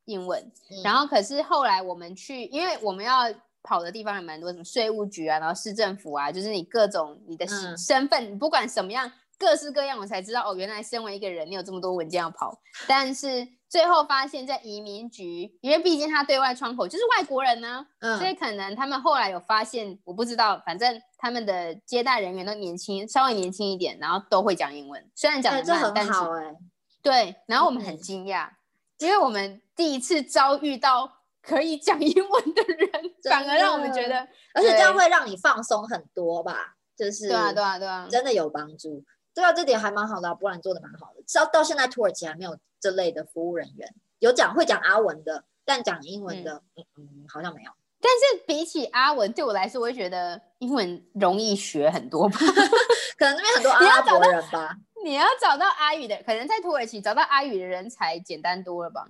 [0.03, 0.41] 英文。
[0.69, 12.59] 嗯然后，可是后来我们去，因为我们要跑的地方也蛮多，什么税务局啊，然后市政府啊，就是你各种你的嗯身份，你不管什么样，各式各样，我才知道哦，原来身为一个人，你有这么多文件要跑。
[12.87, 17.85] 但是最后发现，在移民局，因为毕竟他对外窗口就是外国人呢、
[18.19, 26.55] 所以嗯，可能他们后来有发现，我不知道，反正他们的接待人员都年轻，稍微年轻一点，然后都会讲英文，虽然讲的，慢，但是哎、
[27.01, 27.35] 对。
[27.47, 28.49] 然后我们很嗯惊讶，
[28.97, 31.09] 因为我们第一次遭遇到
[31.41, 32.91] 可以讲英文的人，
[33.23, 36.75] 真反而让我们觉得，而且这样会让你放松很多吧？
[36.97, 39.01] 就是对啊，对啊，对啊，真的有帮助。
[39.33, 41.23] 对啊，这点还蛮好的、啊，波兰做的蛮好的。
[41.33, 47.71] 到到现在土耳其还没有这类的服务人员，有讲会讲阿文的，但讲英文的，嗯嗯，好像没有。
[48.01, 52.37] 但是比起阿文，对我来说，我会觉得英文容易学很多吧。
[53.15, 54.75] 可能那边很多阿拉伯人吧。
[55.03, 59.05] 你要找到阿语的，可能在土耳其找到阿语的人才简单多了吧。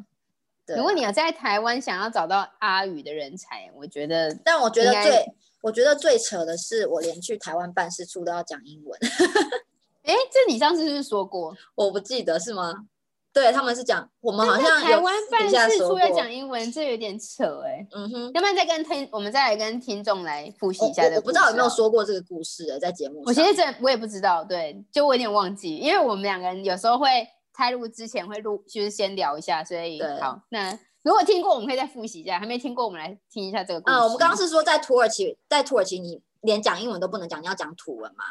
[0.65, 5.25] 对啊如果你要在台湾想要找到阿语的人才，我觉得但我觉得最，
[5.61, 8.99] 我觉得最扯的是，我连去台湾办事处都要讲英文，
[10.03, 11.55] 哎，这你上次是不是说过？
[11.75, 12.85] 我不记得是吗？
[13.33, 23.23] 对他们是讲，我们好像有台湾办事处要讲英文，这有点扯哎、嗯哼，要不然再跟听，我们再来跟听众来复习一下这个我我不知道有没有说过这个故事、欸，在节目上。
[23.25, 33.95] 我其实这我也不知道，对，就我有点忘记，因为我们两个人有时候会开录之前会录，就是先聊一下，所以对好，那如果听过，我们可以再复习一下；还没听过，我们来听一下这个故事。
[33.95, 38.25] 啊、我们刚刚是说在土耳其，在土耳其你连讲英文都不能讲，你要讲土文嘛。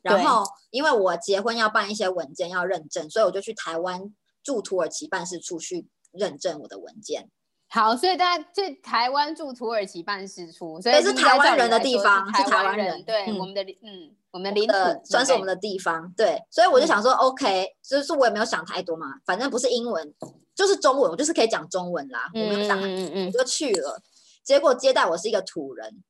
[0.00, 4.00] 然对后因为我结婚要办一些文件要认证，所以我就去台湾
[4.44, 7.28] 驻土耳其办事处去认证我的文件。
[7.68, 20.14] 好，所以大家这台湾驻土耳其办事处，所以对是台湾人的地方是是台湾人人，对、嗯我们的嗯，我们的领土呃，算是我们的的地方，对，所以我就嗯想说、o k 就是我也没有想太多嘛，反正不是英文
[20.54, 24.00] 就是中文，我就是可以讲中文啦，我没有想，嗯嗯嗯我就去了。
[24.44, 26.04] 结果接待我是一个土人，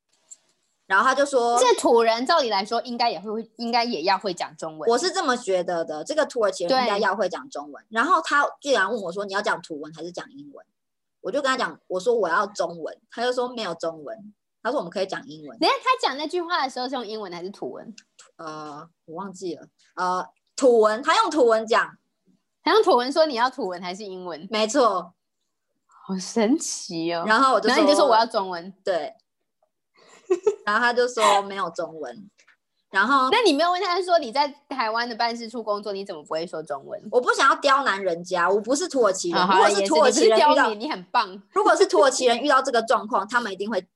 [0.87, 4.91] 然后他就说，这土人照理来说应该也会，应该也要会讲中文。
[4.91, 7.85] 我是这么觉得的，这个土耳其人应该要会讲中文。
[7.89, 10.65] 然后他居然问我说，你要讲土文还是讲英文？
[11.23, 15.59] 我就跟他讲，我说我要中文，他就说没有中文，他说我们可以讲英文。
[15.59, 17.95] 等下他讲那句话的时候是用英文还是土文？
[18.37, 19.67] 呃，我忘记了，
[19.97, 21.97] 呃，土文，他用土文讲，
[22.63, 24.47] 他用土文说你要土文还是英文？
[24.51, 25.15] 没错。
[26.07, 27.25] 好神奇哦！
[27.27, 29.15] 然后我就然后你就说我要中文，对，
[30.65, 32.31] 然后他就说没有中文，
[32.91, 37.01] 然后那你没有问他说你在台湾的办事处工作，你怎么不会说中文？
[37.11, 39.41] 我不想要刁难人家，我不是土耳其人。
[39.41, 41.43] 啊，如果是土耳其人遇到，民，你很棒。
[41.51, 43.87] 如果是土耳其人 遇到这个状况，他们一定会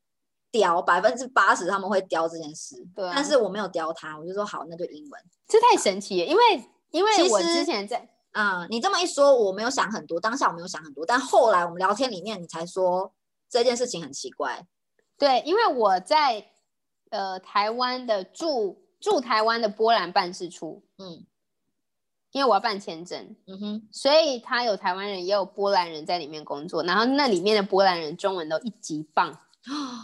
[0.51, 2.77] 刁，百分之八十他们会刁这件事。
[2.95, 5.21] 对啊但是我没有刁他，我就说好，那就英文。
[5.47, 6.43] 这太神奇了，因为
[6.91, 13.12] 因为我其实之前在嗯，你这么一说，我没有想很多，当下我没有想很多，但后来我们聊天里面，你才说
[13.49, 14.67] 这件事情很奇怪。
[15.18, 16.46] 对，因为我在
[17.11, 21.26] 呃台湾的驻驻台湾的波兰办事处，嗯
[22.31, 29.33] 因为我要办签证，嗯哼，所以他有台湾人也有波兰人在里面工作，然后那里面的波兰人中文都一级棒，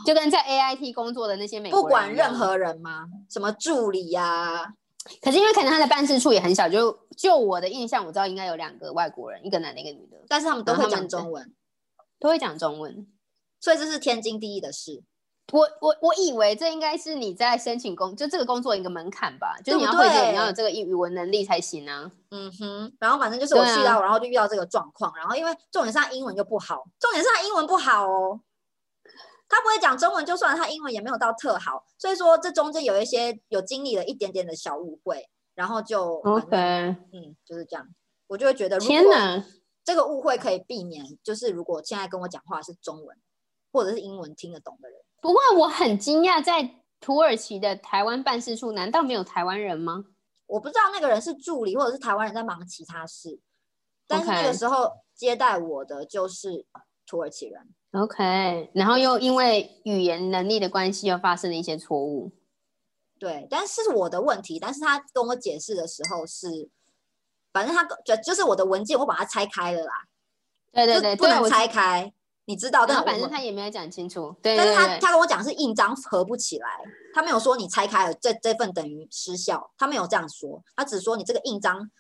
[0.07, 3.07] 就跟在 AIT 工作的那些美国不管人一样任，何人吗？
[3.29, 4.74] 什么助理呀、
[5.20, 11.55] 可是因为可能他的办事处也很小，就就我的印象，我知道应该有两个外国人，一个男的，一个女的，但是他们都会讲中文，
[12.18, 13.07] 都会讲中文。
[13.64, 15.03] 所以这是天经地义的事。
[15.50, 22.12] 我我我以为这应该是你在申请工，就这个工作一个门槛吧，就是你要会这个，对你要有这个语文能力才行啊。
[22.31, 28.38] 嗯哼，然后反正就是我去到，然后就遇到这个状况，然后因为重点是他英文就不好，重点是他英文不好哦，
[29.48, 36.57] 他不会讲中文，就算了他英文也没有到特好，所以说这中间有一些有经历了一点点的小误会，然后就 OK，
[37.12, 37.88] 嗯就是这样，
[38.27, 39.42] 我就会觉得如果天哪，
[39.83, 43.16] 这个误会可以避免，就是如果现在跟我讲话是中文
[43.75, 50.05] 或者是英文听得懂的人，不过我很惊讶，在土耳其的台湾办事处，难道没有台湾人吗？
[50.47, 53.41] 我不知道那个人是助理或者是台湾人在忙其他事，
[54.07, 56.65] 但是那个时候接待我的就是
[57.05, 57.75] 土耳其人。
[57.91, 62.31] OK，然后又因为语言能力的关系，又发生了一些错误。
[63.19, 66.71] 对，但是我的问题，但是他跟我解释的时候是，
[67.53, 69.93] 反正他就就是我的文件我把它拆开了啦，
[70.73, 72.13] 对对对，不能拆开，
[72.46, 74.35] 你知道，然后反正他也没有讲清楚。
[74.42, 76.68] 对但是他他跟我讲是印章合不起来，
[77.14, 81.90] 他没有说你拆开了这这份等于失效，他没有这样说，他只说你这个印章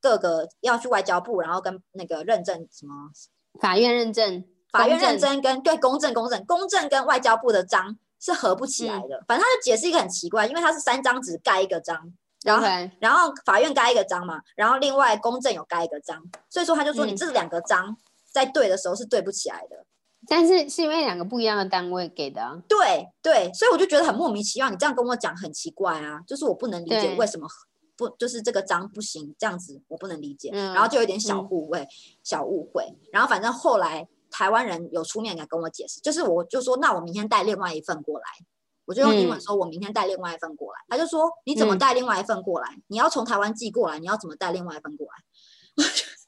[0.00, 3.10] 各个要去外交部，然后跟那个认证什么
[3.60, 12.10] 法院认证，法院认证跟对公证公证公证跟外交部的章是合不起来嗯的，反正他就解释一个很奇怪，因为他是三张纸盖一个章，
[12.42, 12.66] 然后
[13.00, 17.94] 然后法院盖一个章嘛，然后另外公证有盖一个章，所以说他就说你嗯这两个章
[18.32, 19.84] 在对的时候是对不起来的。
[20.30, 22.56] 但是是因为两个不一样的单位给的啊。
[22.68, 27.48] 对对，所以我就觉得很莫名其妙，你这样跟我讲很奇怪啊，就是我不能理解为什么
[27.96, 31.84] 不就是这个章不行，这样子我不能理解，嗯然后就有点小嗯误会、
[32.22, 38.24] 小误会，然后反正后来台湾人有出面来跟我解释，就是我就说那我明天带另外一份过来。
[38.86, 40.80] 我就用英文嗯说，我明天带另外一份过来。
[40.88, 42.76] 他就说：“你怎么嗯带另外一份过来？
[42.88, 45.22] 你要从台湾寄过来，你要怎么带另外一份过来？”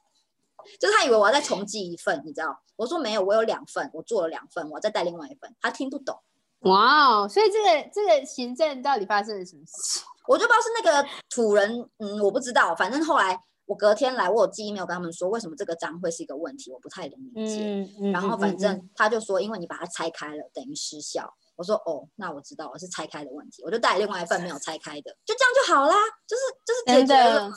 [0.81, 2.57] 就是他以为我要再重寄一份，你知道？
[2.77, 5.55] 我说没有，我有两份，我做了两份，我要再带另外一份。
[5.61, 6.18] 他听不懂，
[6.61, 10.03] 哇哦，所以这个这个行政到底发生了什么事情？
[10.29, 12.75] 我就不知道是那个土人，嗯，我不知道。
[12.75, 17.61] 反正后来我隔天来，我有寄 email 跟他们说，为什么这个章会是一个问题，我不太能理解。
[17.64, 21.33] 嗯嗯然后反正他就说，因为你把它拆开了，等于失效。
[21.55, 25.94] 我说哦，那我知道了，是拆开的问题，我就带另外一份没有拆开的，就这样就好啦，
[26.27, 27.53] 就是就是解真决了的。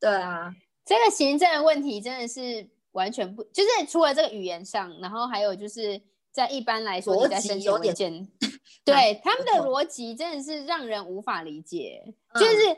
[0.00, 0.50] 对啊，
[0.84, 8.28] 这个行政的问题真的是完全不，就是除了这个语言上，然后还有就是在一般来说逻你在申请辑有点文件，
[8.84, 12.40] 对他们的逻辑真的是让人无法理解，嗯。
[12.40, 12.76] 就是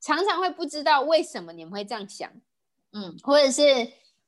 [0.00, 2.30] 常常会不知道为什么你们会这样想，
[2.92, 3.64] 嗯，或者是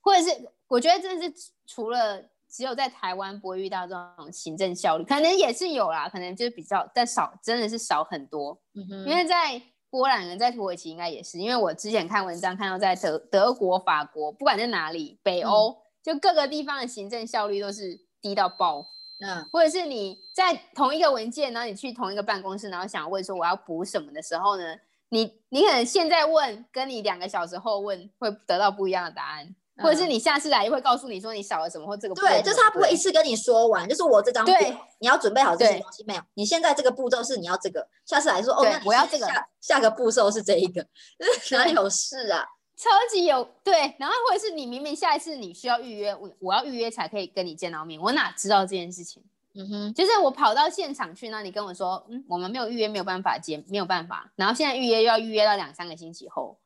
[0.01, 1.33] 或者是我觉得真的是
[1.65, 8.59] 除了只有在台湾不会遇到这种行政效率，可能也是有啦，可能就是比较但少，真的是少很多。
[8.73, 18.87] 嗯哼，因为在波兰人在土耳其应该也是，因为我之前看文章看到在德德国、法国，不管在哪里，北欧、就各个地方的行政效率都是低到爆，
[19.19, 19.45] 嗯。
[19.51, 24.63] 或者是你在同一个文件，然后你去同一个办公室，然后想问说我要补什么的时候呢，
[25.09, 36.21] 你你可能现在问，跟你两个小时后问会得到不一样的答案，或者是嗯你下次来又会告诉你说你少了什么或这个步骤对，就是他不会一次跟你说完，就是我这张对表，你要准备好这些东西没有？
[36.33, 39.27] 你现在这个步骤是你要这个，下次来说哦，那我要这个
[39.59, 40.85] 下个步骤是这一个，
[41.51, 42.45] 哪里有事啊？
[42.77, 49.23] 超级有对，然后或者是你明明下一次你需要预约，我我要预约才可以跟你见到面，我哪知道这件事情？
[49.53, 54.31] 嗯哼，就是我跑到现场去，那你跟我说，嗯，我们没有预约，没有办法接，没有办法。
[54.35, 56.57] 然后现在预约又要预约到两三个星期后，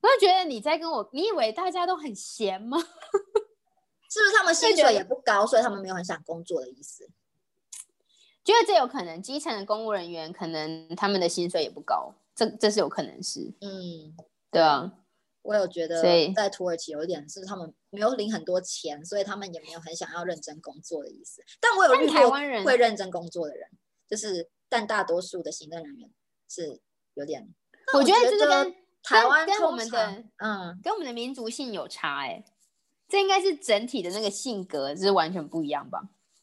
[0.00, 2.78] 我就觉得你在跟我，你以为大家都很闲吗？
[4.10, 7.08] 是不是他们薪水也不高，所以他们没有很想工作的意思？
[8.42, 14.16] 觉得这有可能，基层的公务人员可能他们的薪水也不高，这这是有可能是，嗯，
[14.50, 14.90] 对啊，
[15.42, 16.02] 我有觉得
[16.34, 21.42] 在土耳其有一点是他们没有领很多钱，所以他们也没有很想要认真工作的意思。
[21.60, 23.68] 但我有但遇过台湾人会认真工作的人，
[24.08, 26.10] 就是但大多数的行政人员
[26.48, 26.80] 是
[27.12, 27.52] 有点。
[27.92, 28.74] 但我觉得这是跟
[29.08, 32.44] 台湾跟我们的嗯跟我们的民族性有差哎、
[33.08, 36.00] 这应该是整体的那个性格是完全不一样吧？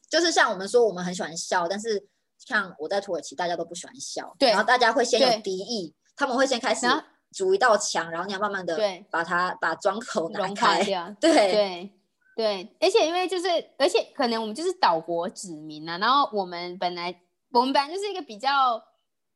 [0.08, 6.86] 就是像我们说，我们很喜欢笑，但是像我在土耳其，大家都不喜欢笑，对然后大家会先对有敌意，他们会先开始
[7.32, 11.14] 筑一道墙，然后你要慢慢的对把它把庄口拿融化开，掉。
[11.20, 11.92] 对，对
[12.36, 13.46] 对，而且因为就是，
[13.78, 17.14] 而且可能我们就是岛国子民啊，然后我们本来
[17.50, 18.82] 我们本来就是一个比较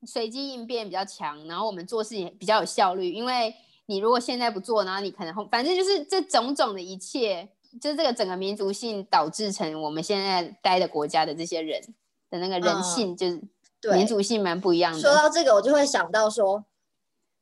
[0.06, 3.54] 随机应变比较强，然后我们做事也比较有效率，因为
[3.86, 7.48] 你如果现在不做，然后你可能后反正就是这种种的一切，
[7.80, 11.82] 就是这个整个民族性导致成我们现在待的国家的这些人
[12.30, 13.40] 的那个人嗯性，就是
[13.80, 13.96] 对。
[13.96, 14.98] 民族性蛮不一样的。
[15.00, 16.64] 说到这个，我就会想到说，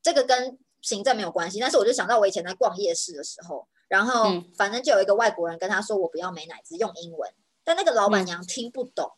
[0.02, 4.44] 这个跟行政没有关系，但是我就想到我以前在逛夜市的时候，然后嗯。
[4.56, 7.30] 反正就有一个外国人跟他说我不要美乃滋，用英文，
[7.62, 8.26] 但那个老板嗯。
[8.26, 9.10] 娘听不懂，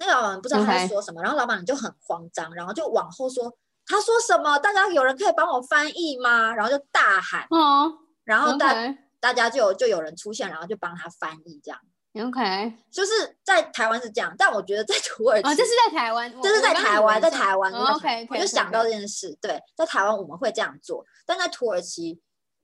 [0.00, 3.54] 那个老板不知道他在说什么，然后老板娘就很慌张，然后就往后说
[3.86, 6.52] 他说什么，大家有人可以帮我翻译吗？
[6.54, 7.92] 然后就大喊，哦
[8.24, 8.74] 然后大、
[9.20, 11.78] 大家就就有人出现，然后就帮他翻译，这样。
[12.26, 13.12] OK，就是
[13.44, 19.36] 在台湾是这样，但我觉得在土耳其，哦，这是在台湾，这是在台湾，在台湾，OK，我就想到这件事。
[19.40, 22.20] 对，在台湾我们会这样做，但在土耳其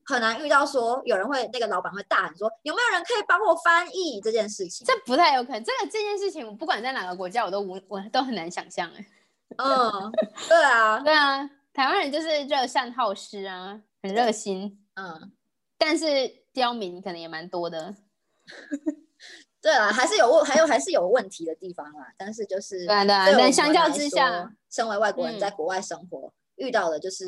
[0.07, 4.87] 很难遇到说有人会那个老板会大喊说有没有人可以帮我翻译这件事情。
[4.87, 5.65] 这不太有可能。
[5.65, 9.07] 这个这件事情，我不管在哪个国家，我都无我都很难想象哎。
[9.59, 10.13] 嗯，
[10.49, 15.33] 对啊， 对啊，台湾人就是热善好施啊，很热心，嗯，
[15.77, 16.07] 但是
[16.53, 17.95] 刁民可能也蛮多的。
[19.61, 22.13] 对啊，还是有问，还有还是有问题的地方啦。
[22.17, 27.25] 但是就是对啊但相较之下，身为外国人嗯在国外生活，遇到的就是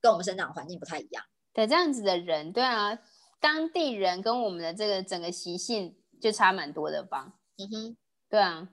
[0.00, 1.24] 跟我们生长环境不太一样。
[1.52, 2.98] 对这样子的人，对啊，
[3.40, 7.34] 当地人跟我们的这个整个习性就差蛮多的吧？
[7.58, 7.96] 嗯哼，
[8.28, 8.68] 对啊，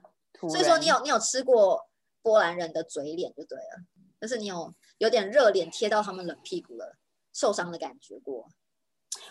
[0.48, 1.88] 所以说你有你有吃过
[2.22, 3.84] 波兰人的嘴脸就对了，
[4.20, 6.96] 就是你有有点热脸贴到他们冷屁股了，
[7.32, 8.48] 受伤的感觉过。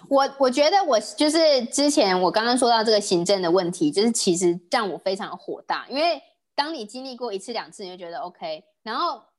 [0.09, 6.21] 我我觉得我就是之前我刚刚说到这个行政的问题，就是其实让我非常火大，因为
[6.53, 9.34] 当你经历过一次两次，你就觉得 OK，然后我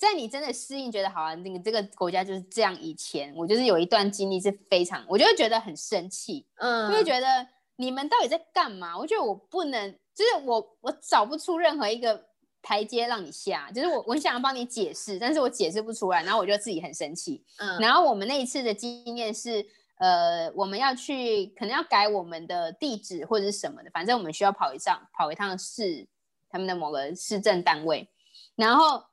[0.00, 2.74] 在你真的适应，觉得好啊，那个这个国家就是这样。
[2.80, 8.96] 以前我就是有一段经历是非常，我就会觉得很生气，嗯，就会觉得你们到底在干嘛？
[8.96, 12.28] 我觉得我不能，就是我我找不出任何一个
[12.62, 17.44] 台阶让你下，就是我我很想要帮你解释，但是我解释不出来，然后我就自己很生气。
[17.58, 19.66] 嗯然后我们那一次的经验是，
[19.98, 26.06] 呃，我们要去可能要改我们的地址或者是什么的，反正我们需要跑一趟跑一趟市
[26.48, 28.08] 他们的某个市政单位，
[28.56, 29.04] 然后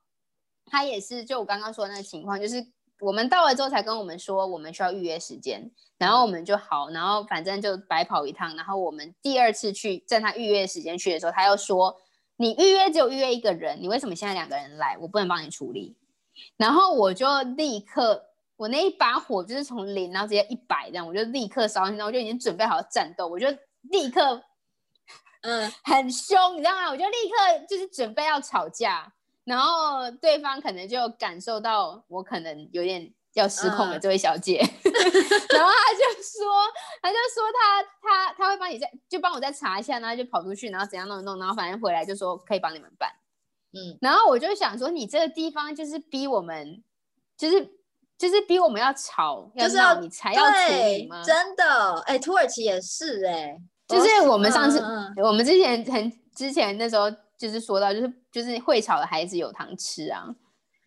[0.69, 2.65] 他也是就我刚刚说的那个情况，就是
[2.99, 11.95] 我们到了之后才跟我们说我们需要预约时间，然后我们就好，然后反正就白跑一趟，然后我们第二次去在他预约时间去的时候，他又说
[12.35, 15.95] 你预约只有预约一个人，你为什么现在两个人来，我不能帮你处理？
[16.55, 17.25] 然后我就
[17.55, 18.25] 立刻，
[18.57, 23.47] 我那一把火就是从零，然后直接一百这样，我就立刻烧，然后我就已经准备好战斗，我就
[23.89, 24.43] 立刻
[25.41, 26.89] 嗯很凶，你知道吗？
[26.89, 29.11] 我就立刻就是准备要吵架，
[29.47, 34.01] 然后对方可能就感受到我可能有点要失控了，嗯。
[34.01, 36.43] 这位小姐， 然后他就说，
[37.01, 43.09] 他就说他他他会帮你再就帮我再查一下，然后就跑出去，然后怎样弄一弄，然后反正回来就说可以帮你们办。
[43.71, 43.97] 嗯。
[44.01, 46.83] 然后我就想说，你这个地方就是逼我们，
[47.37, 47.69] 就是
[48.17, 51.23] 就是逼我们要吵，就是要闹你才要处理对吗？
[51.23, 55.23] 真的，哎，土耳其也是哎，就是我们上次，嗯嗯。
[55.23, 60.25] 我们之前很之前那时候就是说到，就是就是会吵的孩子有糖吃啊，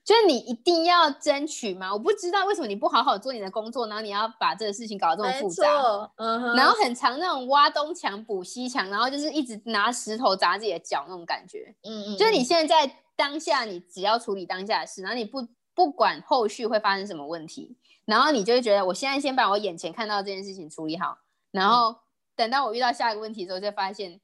[0.04, 1.92] 就是你一定要争取嘛。
[1.92, 6.10] 我不知道为什么你不好好做你的工作，然后你要把这个事情搞得这么复杂。
[6.56, 11.74] 然后很长那种挖东墙补西墙，然后就是一直拿石头砸自己的脚那种感觉。
[11.82, 17.76] 嗯嗯，就是你嗯现在在当下，你只要处理当下的事，然后你不不管后续会发生什么问题，
[18.06, 21.18] 然后你就会觉得我现在先把我眼前看到这件事情处理好，
[21.52, 21.94] 然后
[22.34, 24.20] 等到我遇到下一个问题的时候，再发现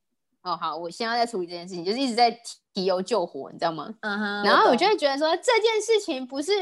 [0.46, 2.38] 哦好，我现在在处理这件事情，就是一直在提
[2.72, 3.94] 提油救火，你知道吗？
[4.00, 6.52] 嗯哼，然后我就会觉得说这件事情不是。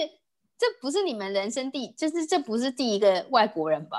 [0.56, 3.98] 这不是你们人生第，就是这不是第一个外国人吧？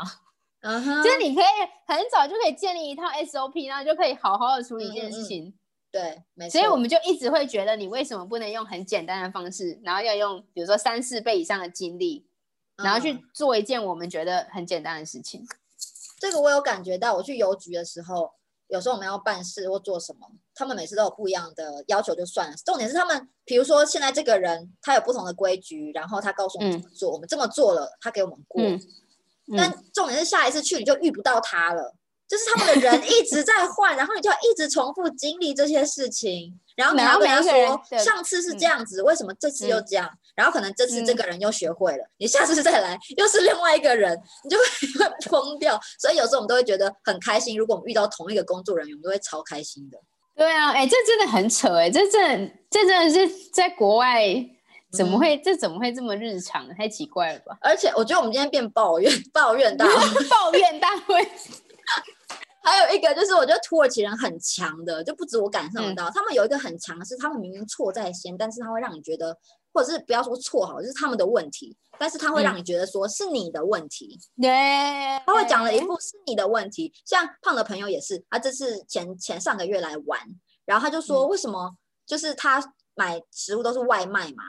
[0.62, 1.46] 嗯哼， 就是你可以
[1.86, 5.54] 很早就可以建立一套 SOP，然后就可以好好的处理这件事情，
[5.92, 6.58] 对，没错。
[6.58, 12.26] 所以我们就一直会觉得，你为什么不能用很简单的方式，然后要用比如说三四倍以上的精力，
[12.78, 15.46] 然后去嗯做一件我们觉得很简单的事情？
[16.20, 18.32] 这个我有感觉到，我去邮局的时候，
[18.68, 22.56] 有时候我们要办事或做什么，他们每次都有不一样的要求，就算了。
[22.66, 28.62] 重点是他们，比如说现在这个人他有不同的规矩，然后他告诉我们怎么做，我们这么做了，他给我们过。
[28.64, 28.80] 嗯，
[29.56, 31.96] 但嗯重点是下一次去你就遇不到他了，
[32.28, 37.52] 就是他们的人一直在换，然后你就要一直重复经历这些事情，然后你还要跟他说
[38.00, 40.10] 上次是这样子，为什么这次又这样？
[40.36, 44.64] 然后可能这次这嗯个人又学会了，你下次再来又是另外一个人，你就会
[45.06, 45.80] 会疯掉。
[46.00, 49.98] 所以有时候我们都会觉得很开心，如果我们遇到同一个工作人员，我们都会超开心的。
[50.36, 54.26] 对啊，哎、这真的很扯哎、这真这真的是在国外
[54.92, 56.68] 怎么嗯会、这怎么会这么日常？
[56.76, 57.58] 太奇怪了吧？
[57.62, 59.94] 而且我觉得我们今天变抱怨 抱怨大会。
[60.28, 61.26] 抱怨大会，
[62.66, 65.96] 还有一个就是，我觉得土耳其人很强的，就不止我感受得嗯。
[65.96, 69.38] 到，他们有一个很强的是，他们明明错在先，但是他会让你觉得，
[69.72, 72.44] 或者是不要说错好，就是他们的问题，但是他会嗯。
[72.44, 74.50] 让你觉得说是你的问题，对，
[75.28, 76.92] 他会讲了一副是你的问题。
[77.06, 80.20] 像胖的朋友也是，他这次前前上个月来玩，
[80.66, 81.30] 然后他就说嗯。
[81.30, 81.78] 为什么
[82.08, 84.44] 就是他买食物都是外卖嘛，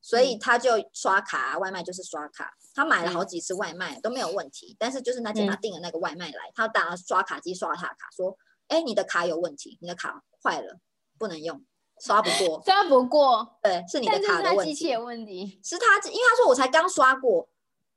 [0.00, 0.26] 所嗯。
[0.26, 2.50] 以他就刷卡，外卖就是刷卡。
[2.74, 8.36] 他买了好几次外卖都没有问题，但是就是那天他嗯订的那个外卖来，他打刷卡机刷了他的卡，说
[8.68, 10.78] ：“哎，你的卡有问题，你的卡坏了，
[11.18, 11.62] 不能用，
[12.00, 12.62] 刷不过。
[12.66, 14.58] 刷不过，对，是你的卡的问题。
[14.58, 15.60] 他机器有问题。
[15.62, 17.48] 是他，因为他说我才刚刷过，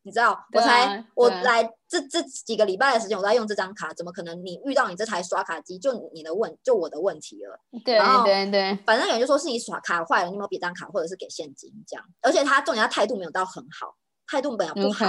[0.01, 7.59] 你知道，我才我来这这几个礼拜的时间，我都在用这张卡，怎么可能你遇到你这台刷卡机就你的问就我的问题了？
[7.84, 12.05] 对对对，反正有人就说是你刷卡坏了，你有没有别张卡或者是给现金这样？
[12.21, 13.95] 而且他重点他态度没有到很好，
[14.28, 15.05] 态度本来不好。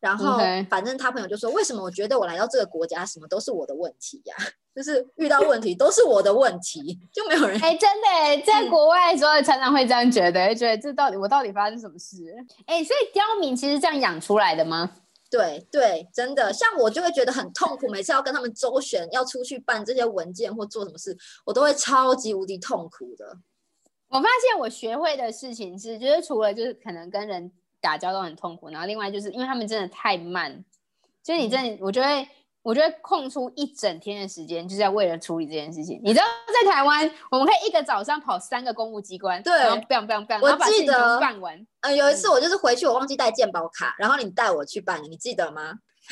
[0.00, 0.38] 然后
[0.68, 4.36] 反正他朋友就说，为什么我觉得我来到这个国家什么都是我的问题呀、
[4.76, 12.16] 就是遇到问题都是我的问题，就没有人哎、真的欸，在嗯国外的时候常常会这样觉得，会觉得这到底我到底发生什么事？
[12.66, 14.92] 哎、所以刁民其实这样养出来的吗？
[15.30, 21.16] 对对，真的，像我就会觉得很痛苦，每次要跟他们周旋，要出去办这些文件或做什么事，
[21.46, 23.38] 我都会超级无敌痛苦的。
[24.10, 27.50] 我发现我学会的事情是，就是除了就是可能跟人
[27.84, 30.64] 打交道很痛苦，然后另外就是因为他们真的太慢，
[31.22, 32.26] 就是你真的，我觉得
[32.62, 36.00] 我就会空出一整天的时间，就是要为了处理这件事情。
[36.02, 36.24] 你知道，
[36.64, 41.66] 在台湾我们可以一个早上跑三个公务机关，对然后 bang bang bang，我记得办完。
[41.82, 45.74] 嗯，有一次我就是回去，我忘记带健保卡，然后你带我去办的，你记得吗？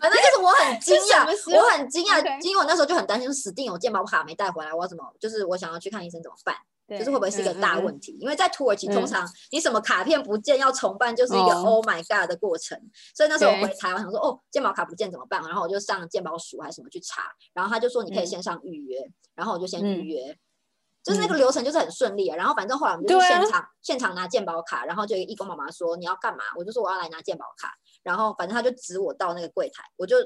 [0.00, 5.04] 反正就是我很惊讶我很惊讶因为我那时候就很担心，死定我健保卡没带回来，我要怎么？
[5.18, 6.54] 就是我想要去看医生怎么办？
[6.92, 8.16] 对就是会不会是一个大问题？
[8.20, 11.76] 因为在土耳其，通嗯常你什么卡片不见要重办，就是一个哦。
[11.76, 12.78] Oh my God 的过程。
[13.14, 15.42] 所以那时候我回台湾，想说哦，健保卡不见怎么办？
[15.42, 17.22] 然后我就上健保署还是什么去查，
[17.52, 18.26] 然后他就说你可以嗯。
[18.26, 18.98] 线上预约，
[19.34, 19.86] 然后我就先嗯。
[19.98, 20.38] 预约。
[21.04, 23.28] 就是那个流程就是很顺利啊，然后反正后来我们就对啊。
[23.28, 27.74] 是现场、现场拿健保卡，然后就义工妈妈说你要干嘛，我就说我要来拿健保卡，
[28.04, 30.24] 然后反正他就指我到那个柜台，我就一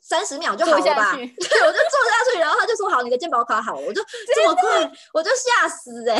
[0.00, 4.02] 三十秒就好了吧， 对，我就坐下去，然后他就说好，你的健保卡好了，我就
[4.34, 6.16] 这么快，我就吓死 哎、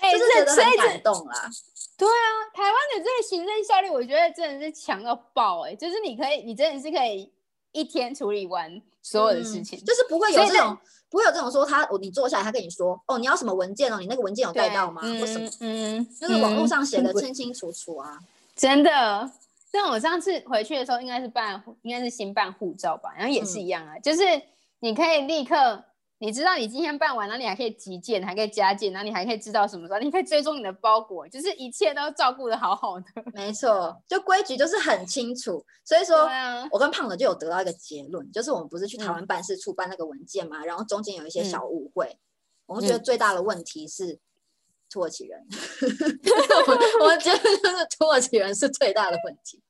[0.00, 1.48] 哎、 就是觉得很感动啦。
[1.96, 7.32] 对啊，台湾的这个行政效率，我觉得真的是强到爆哎、就是你可以，你真的是可以
[7.72, 10.76] 一天处理完所有的事情，嗯就是不会有这种
[11.08, 15.00] 不会有这种说他你坐下来，他跟你说哦，你要什么文件哦，你那个文件有带到吗？
[15.02, 18.18] 什么，嗯，嗯就是网络上写的嗯清清楚楚啊。
[18.54, 19.30] 真的。
[19.70, 24.22] 像我上次回去的时候，应该是办，应该是新办护照吧，然后也是嗯一样啊，就是
[24.80, 25.84] 你可以立刻，
[26.18, 33.06] 你知道你今天办完，然后你还可以急件，还可以加件，然后你还可以知道什么时候，你可以追踪你的包裹，就是一切都照顾的好好的。
[33.34, 42.18] 没错，就规矩就是很清楚，所以说啊，我跟胖子就有得到一个结论，就是我们不是去台嗯湾办事处办那个文件嘛，然后中间有一些嗯小误会，
[42.66, 44.18] 我们觉得嗯最大的问题是
[44.96, 45.38] 土耳其人，
[46.66, 49.62] 我我们觉得就是土耳其人是最大的问题。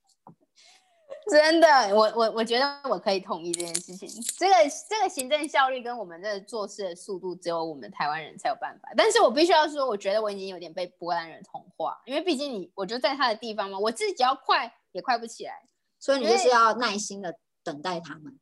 [1.29, 4.09] 真的，我我我觉得我可以同意这件事情。
[4.39, 4.55] 这个
[4.89, 8.89] 这个行政效率跟我们这做事的速度，只有我们台湾人才有办法。
[8.97, 15.55] 但是我必须要说，我觉得我已经有点被波兰人同化，因为毕竟你，我就在他的地方嘛，我自己要快也快不起来，
[15.99, 18.39] 所以你就是要耐心的等待他们。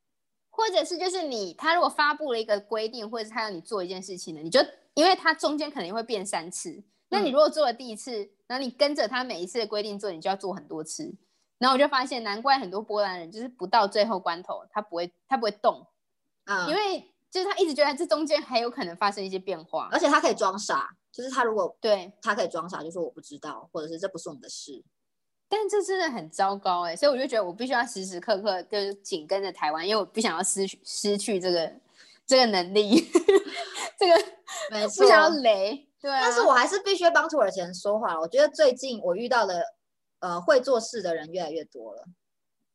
[0.51, 4.61] 或者是就是你，他如果发布了一个规定，或者是他要你做一件事情呢，你就
[4.95, 11.15] 因为他中间可能会变三次，那你嗯如果做了第一次，然后你跟着他每一次的规定做，你就要做很多次。
[11.59, 15.87] 然后我就发现，难怪很多波兰人就是不到最后关头，他不会他不会动，
[16.45, 19.99] 嗯，因为就是他一直觉得这中间还有可能发生一些变化而。
[19.99, 24.85] 且他可以装傻，就是他如果对，他可以装傻，就说我不知道，或者是这不是我们的事。
[25.49, 31.73] 但这真的很糟糕哎、所以我就觉得我必须要时时刻刻就是紧跟着台湾，因为我不想要失去失去这个
[32.27, 33.01] 这个能力，
[33.99, 34.15] 这个
[34.97, 35.05] 不。
[35.07, 36.21] 想要雷，对啊。
[36.21, 38.19] 但是我还是必须帮土耳其人说话。
[38.19, 39.63] 我觉得最近我遇到的
[40.21, 42.05] 呃会做事的人越来越多了。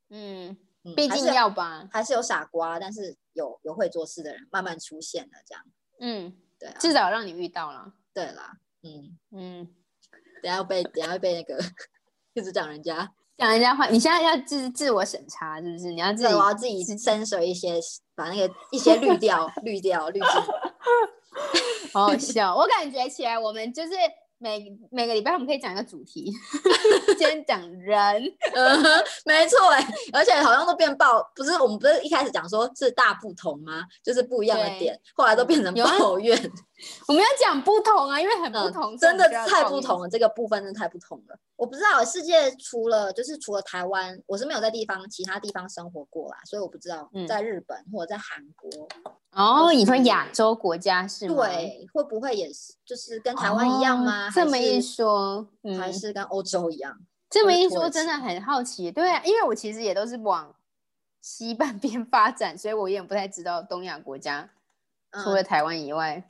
[0.09, 5.63] 嗯，嗯，毕竟要吧，还是有傻瓜，但是有有会做事的人慢慢出现了，这样。
[5.99, 9.75] 嗯，对啊，至少让你遇到了，对啦，嗯，嗯。
[10.41, 11.59] 等下要被等下会被那个
[12.33, 15.91] 一直讲人家，讲人家话，你现在要自自我审查，是不是？
[15.91, 17.79] 你要自己对，我要自己 censor 一些，
[18.13, 20.29] 把那个一些滤掉，滤掉，滤掉。
[21.93, 22.53] 好好笑。
[22.53, 23.91] 我感觉起来，我们就是
[24.39, 26.33] 每每个礼拜我们可以讲一个主题，
[27.17, 28.23] 今天讲人，
[28.53, 33.85] 嗯哼，没错哎，而且好像都变爆，不是我们不是一开始讲说是大不同吗？
[34.03, 36.37] 就是不一样的对点，后来都变成抱怨，
[37.07, 40.01] 我们要讲不同啊，因为很不嗯同，真的太不同。
[40.01, 41.37] 了，这个部分真的太不同了。
[41.55, 48.87] 我不知道世界除了就是除了台湾，我是没有在地方其他地方生活过啦，所以我不知道嗯在日本或者在韩国，
[49.31, 51.35] 哦，你说亚洲国家是吗？
[51.47, 54.27] 对，会不会也是就是跟台湾一样吗？
[54.27, 56.97] 哦这么一说，嗯，还是跟欧洲一样？
[57.29, 58.89] 这么一说，真的很好奇。
[58.91, 60.55] 对啊，因为我其实也都是往
[61.21, 64.49] 西 半边发展，所以我有点不太知道东亚国家
[65.11, 66.23] 除了嗯，台湾以外，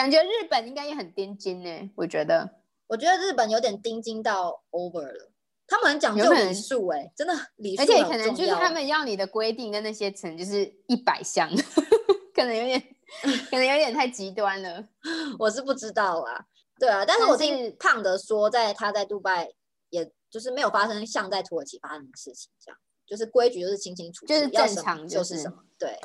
[0.00, 1.90] 感觉日本应该也很颠尖呢。
[1.94, 2.48] 我觉得。
[2.86, 5.30] 我觉得日本有点盯紧到 over 了，
[5.66, 11.48] 他们很讲究礼数哎、真的礼数而且可能就是他们要你的规定跟那些可能就是一百项，
[12.34, 12.80] 可能有点
[13.50, 14.88] 可能有点太极端了。
[15.38, 16.46] 我是不知道啊，
[16.80, 19.52] 对啊，但是我听是胖的说，在他在杜拜，
[19.90, 25.34] 也就是没有发生像在土耳其发生的事情这样，就是规矩就是清清楚楚，就是正常就是。
[25.34, 25.96] 就是什么，对，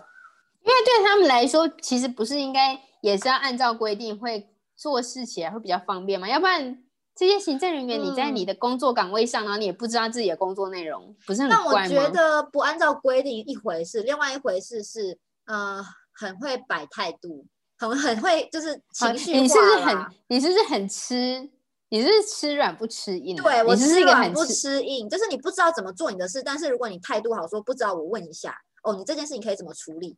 [0.66, 6.28] 因为对他们来说，其实不是应该也是要按照规定会做事起来会比较方便嘛？
[6.28, 6.84] 要不然
[7.16, 11.72] 这些行政人员你在嗯你的工作岗位上，然后你也不知道自己的工作内容，不是很但我？
[11.88, 17.46] 觉得不按照规定一回事，另外一回事是，呃，很会摆态度，
[17.78, 21.50] 很很会就是情绪你是不是很你是不是很吃？
[21.90, 30.18] 你是吃软不吃硬啊、对我是一个吃软不吃吃硬，就是你不知道怎么做你的事，但是如果你态度好，说不知道我问一下，哦，你这件事情可以怎么处理，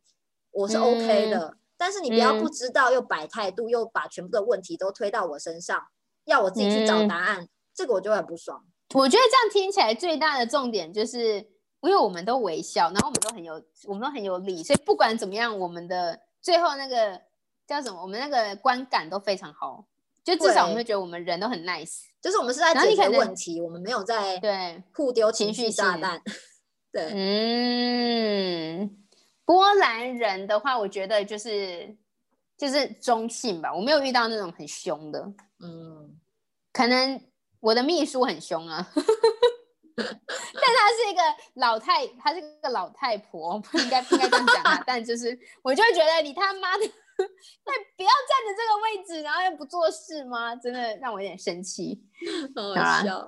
[0.58, 1.56] 我是 OK 的。
[1.76, 5.80] 但是你不要不嗯知道又摆态度，又把全部的问题都推到我身上，
[6.24, 8.64] 要我自己去找嗯答案，这个我就很不爽。
[8.94, 11.36] 我觉得这样听起来最大的重点就是，
[11.82, 17.20] 因为我们都微笑，然后我们都很有，我们都很有理，所以不管怎么样，我们的最后那个
[17.66, 19.84] 叫什么，我们那个观感都非常好，
[20.24, 22.00] 就至少我们会觉得我们人都很 nice。
[22.20, 26.20] 就是我们是在解决问题，我们没有在对，互丢情绪炸弹。
[26.90, 28.90] 对，嗯，
[29.48, 31.96] 波兰人的话，我觉得就是
[32.54, 35.18] 就是中性吧，我没有遇到那种很凶的，
[35.60, 36.14] 嗯，
[36.70, 37.18] 可能
[37.58, 38.86] 我的秘书很凶啊，
[39.96, 41.22] 但她是一个
[41.54, 50.54] 老太，她是个老太婆，不应该不应该这样讲啊， 但就是我就会觉得你他妈的，那不要站着这个位置，然后又不做事吗？
[50.56, 52.04] 真的让我有点生气。
[52.54, 53.26] 好笑。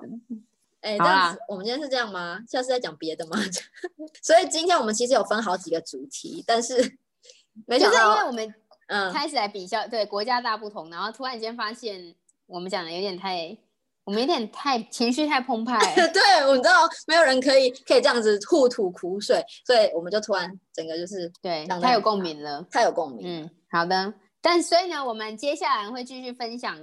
[0.81, 2.39] 哎、好啦这样子，我们今天是这样吗？
[2.47, 3.37] 下次再讲别的吗？
[4.21, 6.97] 所以今天我们其实有分好几个主题，但是
[7.67, 8.53] 没就是因为，我们
[8.87, 12.15] 嗯，开始来比较，对国家大不同，然后突然间发现
[12.47, 13.57] 我们讲的有点太，
[14.03, 15.77] 我们有点太情绪太澎湃。
[16.11, 22.65] 对，我们知道没有人可以可以这样子互吐苦水，所以我们就突然整个就是对，太有共鸣了。
[22.71, 23.43] 太有共鸣。
[23.43, 24.13] 嗯，好的。
[24.41, 26.75] 但所以呢，我们接下来会继续分享，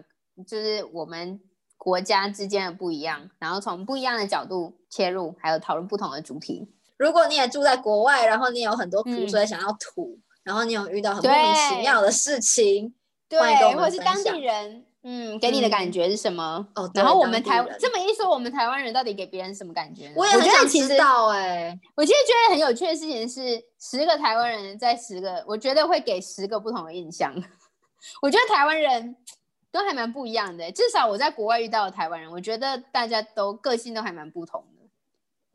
[0.46, 1.40] 就是我们
[1.79, 6.68] 国家之间的不一样，然后从不一样的角度切入，还有讨论不同的主题。
[6.99, 12.93] 如果你也住在国外，然后你有很多苦嗯水想要吐，然后你有遇到很莫名其妙的事情，
[13.29, 13.41] 对
[13.74, 16.66] 或者是当地人，嗯，给你的感觉是什么？
[16.74, 20.14] 哦然后我们台这么一说，我们台湾人到底给别人什么感觉呢？
[20.16, 27.33] 我也很想知道哎、我其实觉得很有趣的事情是，十个台湾人在十个，我觉得会给十个不同的印象。
[28.22, 29.14] 我觉得台湾人
[29.71, 34.85] 都还蛮不一样的，至少我在国外遇到的台湾人，我觉得大家都个性都还蛮不同的。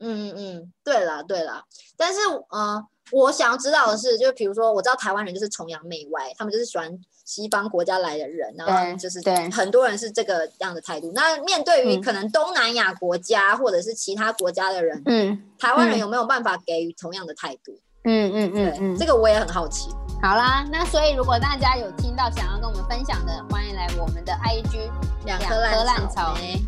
[0.00, 1.64] 嗯嗯嗯，对啦对啦，
[1.96, 11.12] 但是呃，我想要知道的是，就比如说，我知道台湾人就是崇洋媚外，他们就是喜欢西方国家来的人，然后就是对很多人是这个样的态度。
[11.14, 17.78] 那面对于嗯可能东南亚国家或者是其他国家的人，嗯台湾人嗯有没有办法给予同样的态度？
[18.04, 19.90] 嗯嗯，嗯嗯，这个我也很好奇。
[20.22, 24.90] 好啦，那所以如果大家有听到想要跟我们分享的，欢迎来我们的 IG
[25.26, 26.62] 两颗颗烂烂草莓。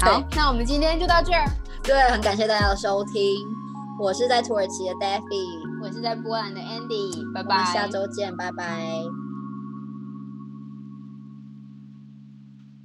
[0.00, 1.44] 好，那我们今天就到这儿。
[1.82, 3.46] 对，很感谢大家的收听，
[4.00, 7.64] 我是在土耳其的 Daffy，我是在波兰的 Andy，拜拜。
[7.72, 9.02] 下周见，拜拜。